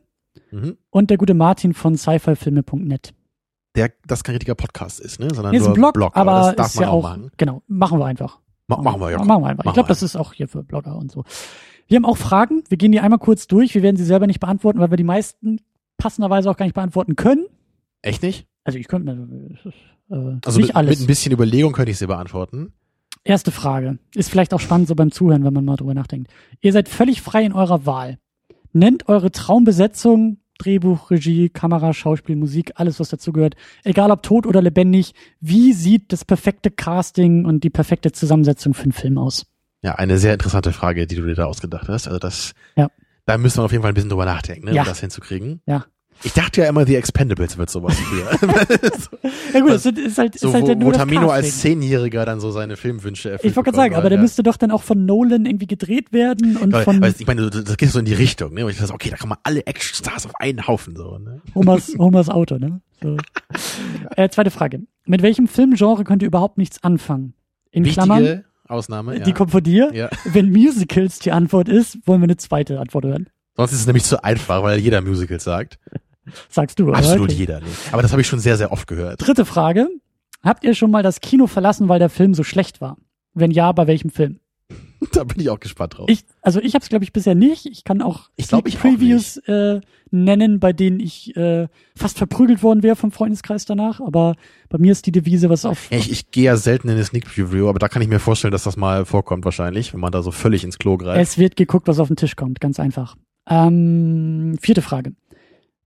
[0.50, 0.76] Mhm.
[0.90, 3.12] Und der gute Martin von sci-fi-filme.net.
[3.76, 5.28] Der, das kein richtiger Podcast ist, ne?
[5.33, 7.30] Sondern Nee, ist ein Blog, aber, das darf ist man ja auch machen.
[7.37, 8.40] genau, machen wir einfach.
[8.66, 9.18] Ma machen wir ja.
[9.22, 9.64] Machen wir einfach.
[9.64, 11.24] Machen ich glaube, das ist auch hier für Blogger und so.
[11.87, 12.62] Wir haben auch Fragen.
[12.68, 13.74] Wir gehen die einmal kurz durch.
[13.74, 15.61] Wir werden sie selber nicht beantworten, weil wir die meisten
[15.98, 17.46] passenderweise auch gar nicht beantworten können.
[18.02, 18.46] Echt nicht?
[18.64, 19.59] Also ich könnte mir,
[20.11, 20.90] äh, Also nicht mit, alles.
[20.98, 22.72] mit ein bisschen Überlegung könnte ich sie beantworten.
[23.24, 23.98] Erste Frage.
[24.14, 26.30] Ist vielleicht auch spannend so beim Zuhören, wenn man mal drüber nachdenkt.
[26.61, 28.18] Ihr seid völlig frei in eurer Wahl.
[28.72, 33.55] Nennt eure Traumbesetzung, Drehbuch, Regie, Kamera, Schauspiel, Musik, alles was dazugehört.
[33.85, 35.12] Egal ob tot oder lebendig.
[35.40, 39.46] Wie sieht das perfekte Casting und die perfekte Zusammensetzung für einen Film aus?
[39.83, 42.07] Ja, eine sehr interessante Frage, die du dir da ausgedacht hast.
[42.07, 42.88] Also das, Ja.
[43.27, 44.83] da müssen wir auf jeden Fall ein bisschen drüber nachdenken, ne, Ja.
[44.83, 45.62] um das hinzukriegen.
[45.66, 45.87] Ja.
[46.22, 48.30] Ich dachte ja immer, The Expendables wird sowas früher.
[49.52, 51.44] Ja gut, das ist halt, so, ist halt wo, ja nur wo das Tamino Casting.
[51.44, 54.22] als Zehnjähriger dann so seine Filmwünsche erfüllt Ich wollte gerade sagen, aber hat, der ja.
[54.22, 57.50] müsste doch dann auch von Nolan irgendwie gedreht werden und Aber, von aber ich meine,
[57.50, 58.64] das geht so in die Richtung, ne?
[58.64, 61.40] Und ich dachte, okay, da kann man alle Actionstars auf einen Haufen so, ne?
[61.54, 62.80] Homers, Homers Auto, ne?
[63.02, 63.16] So.
[64.16, 64.83] Äh, zweite Frage.
[65.06, 67.35] Mit welchem Filmgenre könnt ihr überhaupt nichts anfangen?
[67.72, 69.24] In Klammern, Wichtige Ausnahme, ja.
[69.24, 69.90] die kommt von dir.
[69.94, 70.11] ja.
[70.24, 73.28] Wenn Musicals die Antwort ist, wollen wir eine zweite Antwort hören.
[73.56, 75.78] Sonst ist es nämlich zu einfach, weil jeder Musicals sagt.
[76.49, 76.99] Sagst du, oder?
[76.99, 77.38] Absolut Okay.
[77.38, 77.61] jeder.
[77.61, 77.66] Nee.
[77.93, 79.27] Aber das habe ich schon sehr, sehr oft gehört.
[79.27, 79.88] Dritte Frage.
[80.43, 82.97] Habt ihr schon mal das Kino verlassen, weil der Film so schlecht war?
[83.35, 84.40] Wenn ja, bei welchem Film?
[85.12, 86.09] da bin ich auch gespannt drauf.
[86.09, 87.66] Ich, also ich habe es glaube ich bisher nicht.
[87.66, 92.19] Ich kann auch Ich glaub, Sneak ich Previews äh, nennen, bei denen ich äh, fast
[92.19, 94.01] verprügelt worden wäre vom Freundeskreis danach.
[94.01, 94.35] Aber
[94.69, 97.25] bei mir ist die Devise, was auf ich, ich gehe ja selten in eine Sneak
[97.27, 100.23] Preview, aber da kann ich mir vorstellen, dass das mal vorkommt wahrscheinlich, wenn man da
[100.23, 101.21] so völlig ins Klo greift.
[101.21, 102.61] es wird geguckt, was auf den Tisch kommt.
[102.61, 103.16] Ganz einfach.
[103.49, 105.12] Ähm, vierte Frage.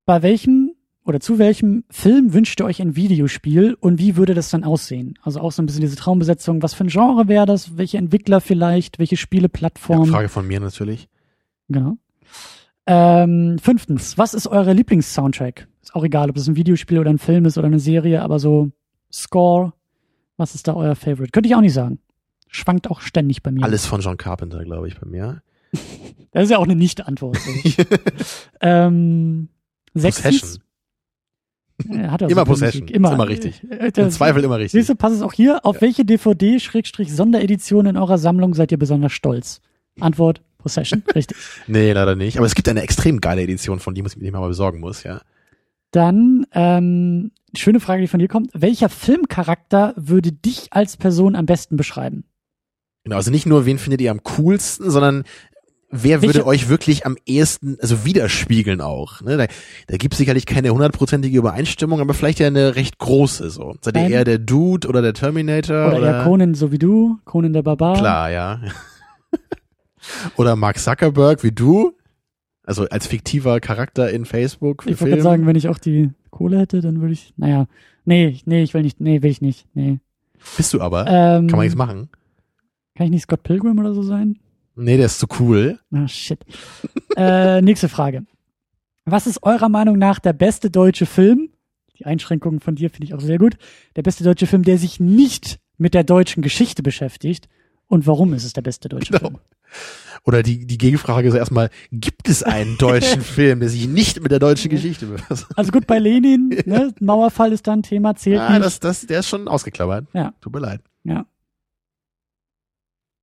[0.07, 0.73] Bei welchem
[1.05, 5.19] oder zu welchem Film wünscht ihr euch ein Videospiel und wie würde das dann aussehen?
[5.23, 6.63] Also auch so ein bisschen diese Traumbesetzung.
[6.63, 7.77] Was für ein Genre wäre das?
[7.77, 8.99] Welche Entwickler vielleicht?
[8.99, 10.07] Welche ja, Spieleplattform?
[10.07, 11.09] Frage von mir natürlich.
[11.69, 11.99] Genau.
[12.87, 15.69] Ähm, fünftens, was ist eure Lieblingssoundtrack?
[15.83, 18.39] Ist auch egal, ob es ein Videospiel oder ein Film ist oder eine Serie, aber
[18.39, 18.71] so
[19.13, 19.73] Score,
[20.37, 21.31] was ist da euer Favorite?
[21.33, 21.99] Könnte ich auch nicht sagen.
[22.49, 23.65] Schwankt auch ständig bei mir.
[23.65, 25.43] Alles von John Carpenter, glaube ich, bei mir.
[26.33, 27.39] Das ist ja auch eine Nicht-Antwort.
[28.61, 29.51] Ähm,
[29.95, 30.59] sechstens,
[31.79, 32.05] Possession.
[32.05, 32.89] äh, hat er Immer super Possession.
[32.89, 33.63] Immer, Ist immer richtig.
[33.71, 34.73] Äh, Im das- Zweifel immer richtig.
[34.81, 35.65] Siehst du, passt es auch hier.
[35.65, 39.61] Auf welche DVD-Sonderedition in eurer Sammlung seid ihr besonders stolz?
[40.01, 41.03] Antwort, Possession.
[41.15, 41.37] Richtig.
[41.69, 42.37] Nee, leider nicht.
[42.39, 45.03] Aber es gibt eine extrem geile Edition, von die muss ich mir mal besorgen muss,
[45.05, 45.21] ja.
[45.93, 48.51] Dann, ähm, schöne Frage, die von dir kommt.
[48.55, 52.25] Welcher Filmcharakter würde dich als Person am besten beschreiben?
[53.05, 55.23] Genau, also nicht nur, wen findet ihr am coolsten, sondern
[56.03, 59.21] wer würde euch wirklich am ehesten, also widerspiegeln auch.
[59.21, 59.37] Ne?
[59.37, 59.47] Da,
[59.87, 63.75] da gibt es sicherlich keine hundertprozentige Übereinstimmung, aber vielleicht ja eine recht große so.
[63.81, 65.95] Seid ihr eher der Dude oder der Terminator?
[65.95, 67.97] Oder, eher Conan so wie du, Conan der Barbar.
[67.97, 68.61] Klar, ja.
[70.37, 71.93] oder Mark Zuckerberg wie du?
[72.67, 74.85] Also als fiktiver Charakter in Facebook.
[74.87, 75.21] Ich Film.
[75.21, 77.67] sagen, wenn ich auch die Kohle hätte, dann würde ich, naja,
[78.05, 79.99] nee, nee, ich will nicht, nee, will ich nicht, nee.
[80.57, 81.07] Bist du aber?
[81.07, 82.09] Ähm, Kann man nichts machen.
[82.97, 84.39] Kann ich nicht Scott Pilgrim oder so sein?
[84.77, 85.79] Nee, der ist zu cool.
[85.93, 86.41] Ah, shit.
[87.17, 88.25] äh, nächste Frage.
[89.05, 91.51] Was ist eurer Meinung nach der beste deutsche Film?
[91.99, 93.55] Die Einschränkungen von dir finde ich auch sehr gut.
[93.97, 97.49] Der beste deutsche Film, der sich nicht mit der deutschen Geschichte beschäftigt
[97.87, 99.29] und warum ist es der beste deutsche Genau.
[99.29, 99.39] Film?
[100.25, 104.33] Oder die, die Gegenfrage ist erstmal, gibt es einen deutschen Film, der sich nicht mit
[104.33, 105.47] der deutschen Geschichte befasst?
[105.57, 108.65] Also gut, bei Lenin, ne, Mauerfall ist da ein Thema, zählt Ah, nicht.
[108.65, 110.07] das, das, der ist schon ausgeklammert.
[110.15, 110.33] Ja.
[110.41, 110.81] Tut mir leid.
[111.05, 111.27] ja.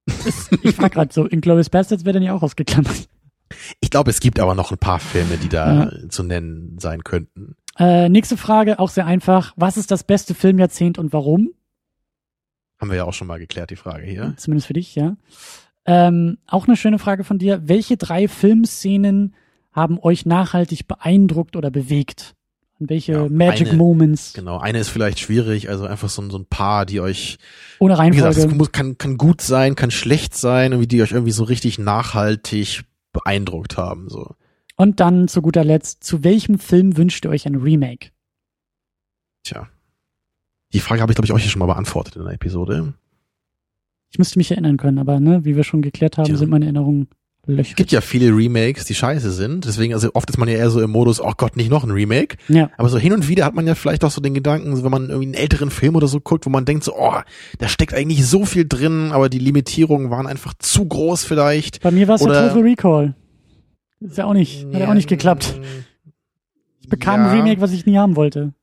[0.63, 3.07] ich frage gerade so, Inglourious Bastards wird dann ja auch ausgeklammert.
[3.79, 7.55] Ich glaube, es gibt aber noch ein paar Filme, die da zu nennen sein könnten.
[7.77, 9.53] Äh, nächste Frage, auch sehr einfach.
[9.55, 11.53] Was ist das beste Filmjahrzehnt und warum?
[12.79, 14.33] Haben wir ja auch schon mal geklärt, die Frage hier.
[14.37, 15.15] Zumindest für dich, ja.
[15.85, 17.67] Ähm, auch eine schöne Frage von dir.
[17.67, 19.35] Welche drei Filmszenen
[19.71, 22.35] haben euch nachhaltig beeindruckt oder bewegt?
[22.81, 26.31] Und welche Ja, Magic eine- Moments Genau, eine ist vielleicht schwierig, also einfach so, ein-
[26.31, 27.37] so ein paar, die euch,
[27.79, 28.49] ohne wie gesagt, Reihenfolge?
[28.49, 31.77] es muss, kann, kann gut sein, kann schlecht sein, irgendwie die euch irgendwie so richtig
[31.77, 34.35] nachhaltig beeindruckt haben, so.
[34.77, 38.09] Und dann zu guter Letzt, zu welchem Film wünscht ihr euch ein Remake?
[39.43, 39.67] Tja.
[40.73, 42.93] Die Frage habe ich, glaube ich, auch hier schon mal beantwortet in der Episode.
[44.11, 46.37] Ich müsste mich erinnern können, aber ne, wie wir schon geklärt haben, Tja.
[46.37, 47.09] sind meine Erinnerungen
[47.43, 47.75] Es löchrig.
[47.75, 49.65] gibt ja viele Remakes, die scheiße sind.
[49.65, 51.89] Deswegen, also oft ist man ja eher so im Modus, oh Gott, nicht noch ein
[51.91, 52.37] Remake.
[52.47, 54.91] Ja, Aber so hin und wieder hat man ja vielleicht auch so den Gedanken, wenn
[54.91, 57.15] man irgendwie einen älteren Film oder so guckt, wo man denkt so, oh,
[57.57, 61.81] da steckt eigentlich so viel drin, aber die Limitierungen waren einfach zu groß vielleicht.
[61.81, 63.15] bei mir war es Oder- Total Recall.
[63.99, 65.59] Ist ja auch nicht, hat ja auch nicht geklappt.
[66.81, 67.29] Ich bekam Ja.
[67.31, 68.53] ein Remake, was ich nie haben wollte.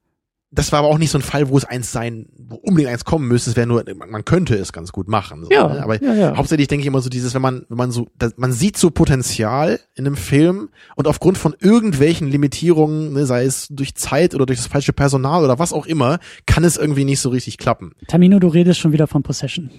[0.50, 3.04] Das war aber auch nicht so ein Fall, wo es eins sein, wo unbedingt eins
[3.04, 3.50] kommen müsste.
[3.50, 5.44] Es wäre nur, man könnte es ganz gut machen.
[5.44, 5.82] So, Ja, ne?
[5.82, 6.36] Aber ja, ja.
[6.36, 8.90] hauptsächlich denke ich immer so dieses, wenn man, wenn man so, das, man sieht so
[8.90, 14.46] Potenzial in einem Film und aufgrund von irgendwelchen Limitierungen, ne, sei es durch Zeit oder
[14.46, 17.92] durch das falsche Personal oder was auch immer, kann es irgendwie nicht so richtig klappen.
[18.06, 19.70] Tamino, du redest schon wieder von Possession.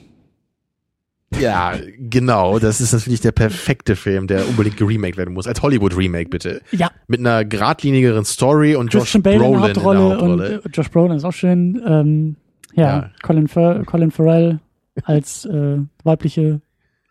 [1.38, 2.58] Ja, genau.
[2.60, 5.46] Das ist natürlich der perfekte Film, der unbedingt geremaked werden muss.
[5.48, 6.62] Als Hollywood-Remake bitte.
[6.72, 10.18] Ja, Mit einer geradlinigeren Story und Josh Christian Bale in Brolin der Hauptrolle, in der
[10.18, 10.62] Hauptrolle.
[10.62, 11.82] und Josh Brolin ist auch schön.
[11.86, 12.36] Ähm,
[12.74, 13.12] ja, Ja.
[13.22, 14.60] Colin, Fer Colin Farrell
[15.04, 16.62] als äh, weibliche.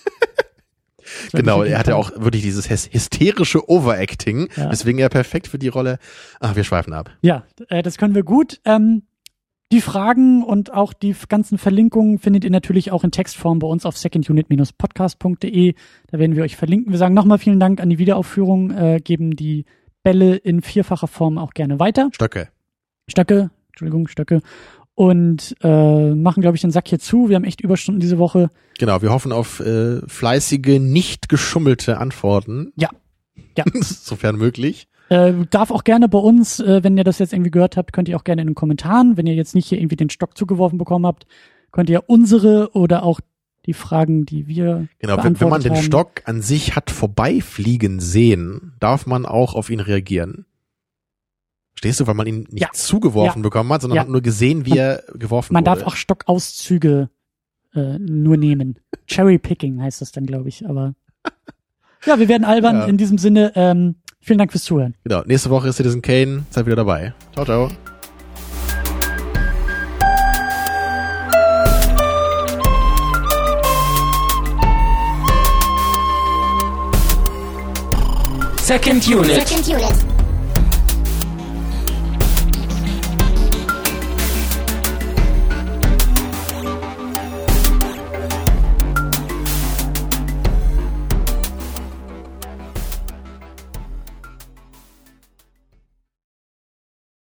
[1.34, 4.70] Genau, er hatte auch wirklich dieses hys- hysterische Overacting, Ja.
[4.70, 5.98] deswegen er perfekt für die Rolle.
[6.40, 7.10] Ach, wir schweifen ab.
[7.22, 8.62] Ja, äh, das können wir gut.
[8.64, 9.04] Ähm,
[9.72, 13.86] die Fragen und auch die ganzen Verlinkungen findet ihr natürlich auch in Textform bei uns
[13.86, 15.76] auf secondunit-podcast.de.
[16.12, 16.92] Da werden wir euch verlinken.
[16.92, 19.66] Wir sagen nochmal vielen Dank an die Wiederaufführung, äh, geben die
[20.04, 22.10] Bälle in vierfacher Form auch gerne weiter.
[22.14, 22.50] Stöcke.
[23.08, 24.42] Stöcke, Entschuldigung, Stöcke.
[24.94, 27.30] Und äh, machen, glaube ich, den Sack hier zu.
[27.30, 28.50] Wir haben echt Überstunden diese Woche.
[28.78, 32.74] Genau, wir hoffen auf äh, fleißige, nicht geschummelte Antworten.
[32.76, 32.90] Ja.
[33.58, 33.64] Ja.
[33.82, 34.90] Sofern möglich.
[35.12, 38.08] Äh, darf auch gerne bei uns, äh, wenn ihr das jetzt irgendwie gehört habt, könnt
[38.08, 40.78] ihr auch gerne in den Kommentaren, wenn ihr jetzt nicht hier irgendwie den Stock zugeworfen
[40.78, 41.28] bekommen habt,
[41.72, 43.20] könnt ihr unsere oder auch
[43.66, 45.82] die Fragen, die wir Genau, wenn, wenn man den haben.
[45.84, 50.46] Stock an sich hat vorbeifliegen sehen, darf man auch auf ihn reagieren.
[51.76, 52.70] Stehst du, weil man ihn nicht Ja.
[52.72, 54.02] zugeworfen bekommen hat, sondern Ja.
[54.04, 55.80] hat nur gesehen, wie er geworfen Man wurde.
[55.80, 57.10] darf auch Stockauszüge
[57.76, 58.80] äh, nur nehmen.
[59.08, 60.68] Cherry Picking heißt das dann, glaube ich.
[60.68, 60.94] Aber
[62.06, 62.76] ja, wir werden albern.
[62.78, 62.86] Ja.
[62.86, 64.96] In diesem Sinne, ähm, vielen Dank fürs Zuhören.
[65.04, 66.46] Genau, nächste Woche ist Citizen Kane.
[66.50, 67.14] Seid wieder dabei.
[67.34, 67.70] Ciao, ciao.
[78.62, 79.48] Second Unit.
[79.48, 80.11] Second unit.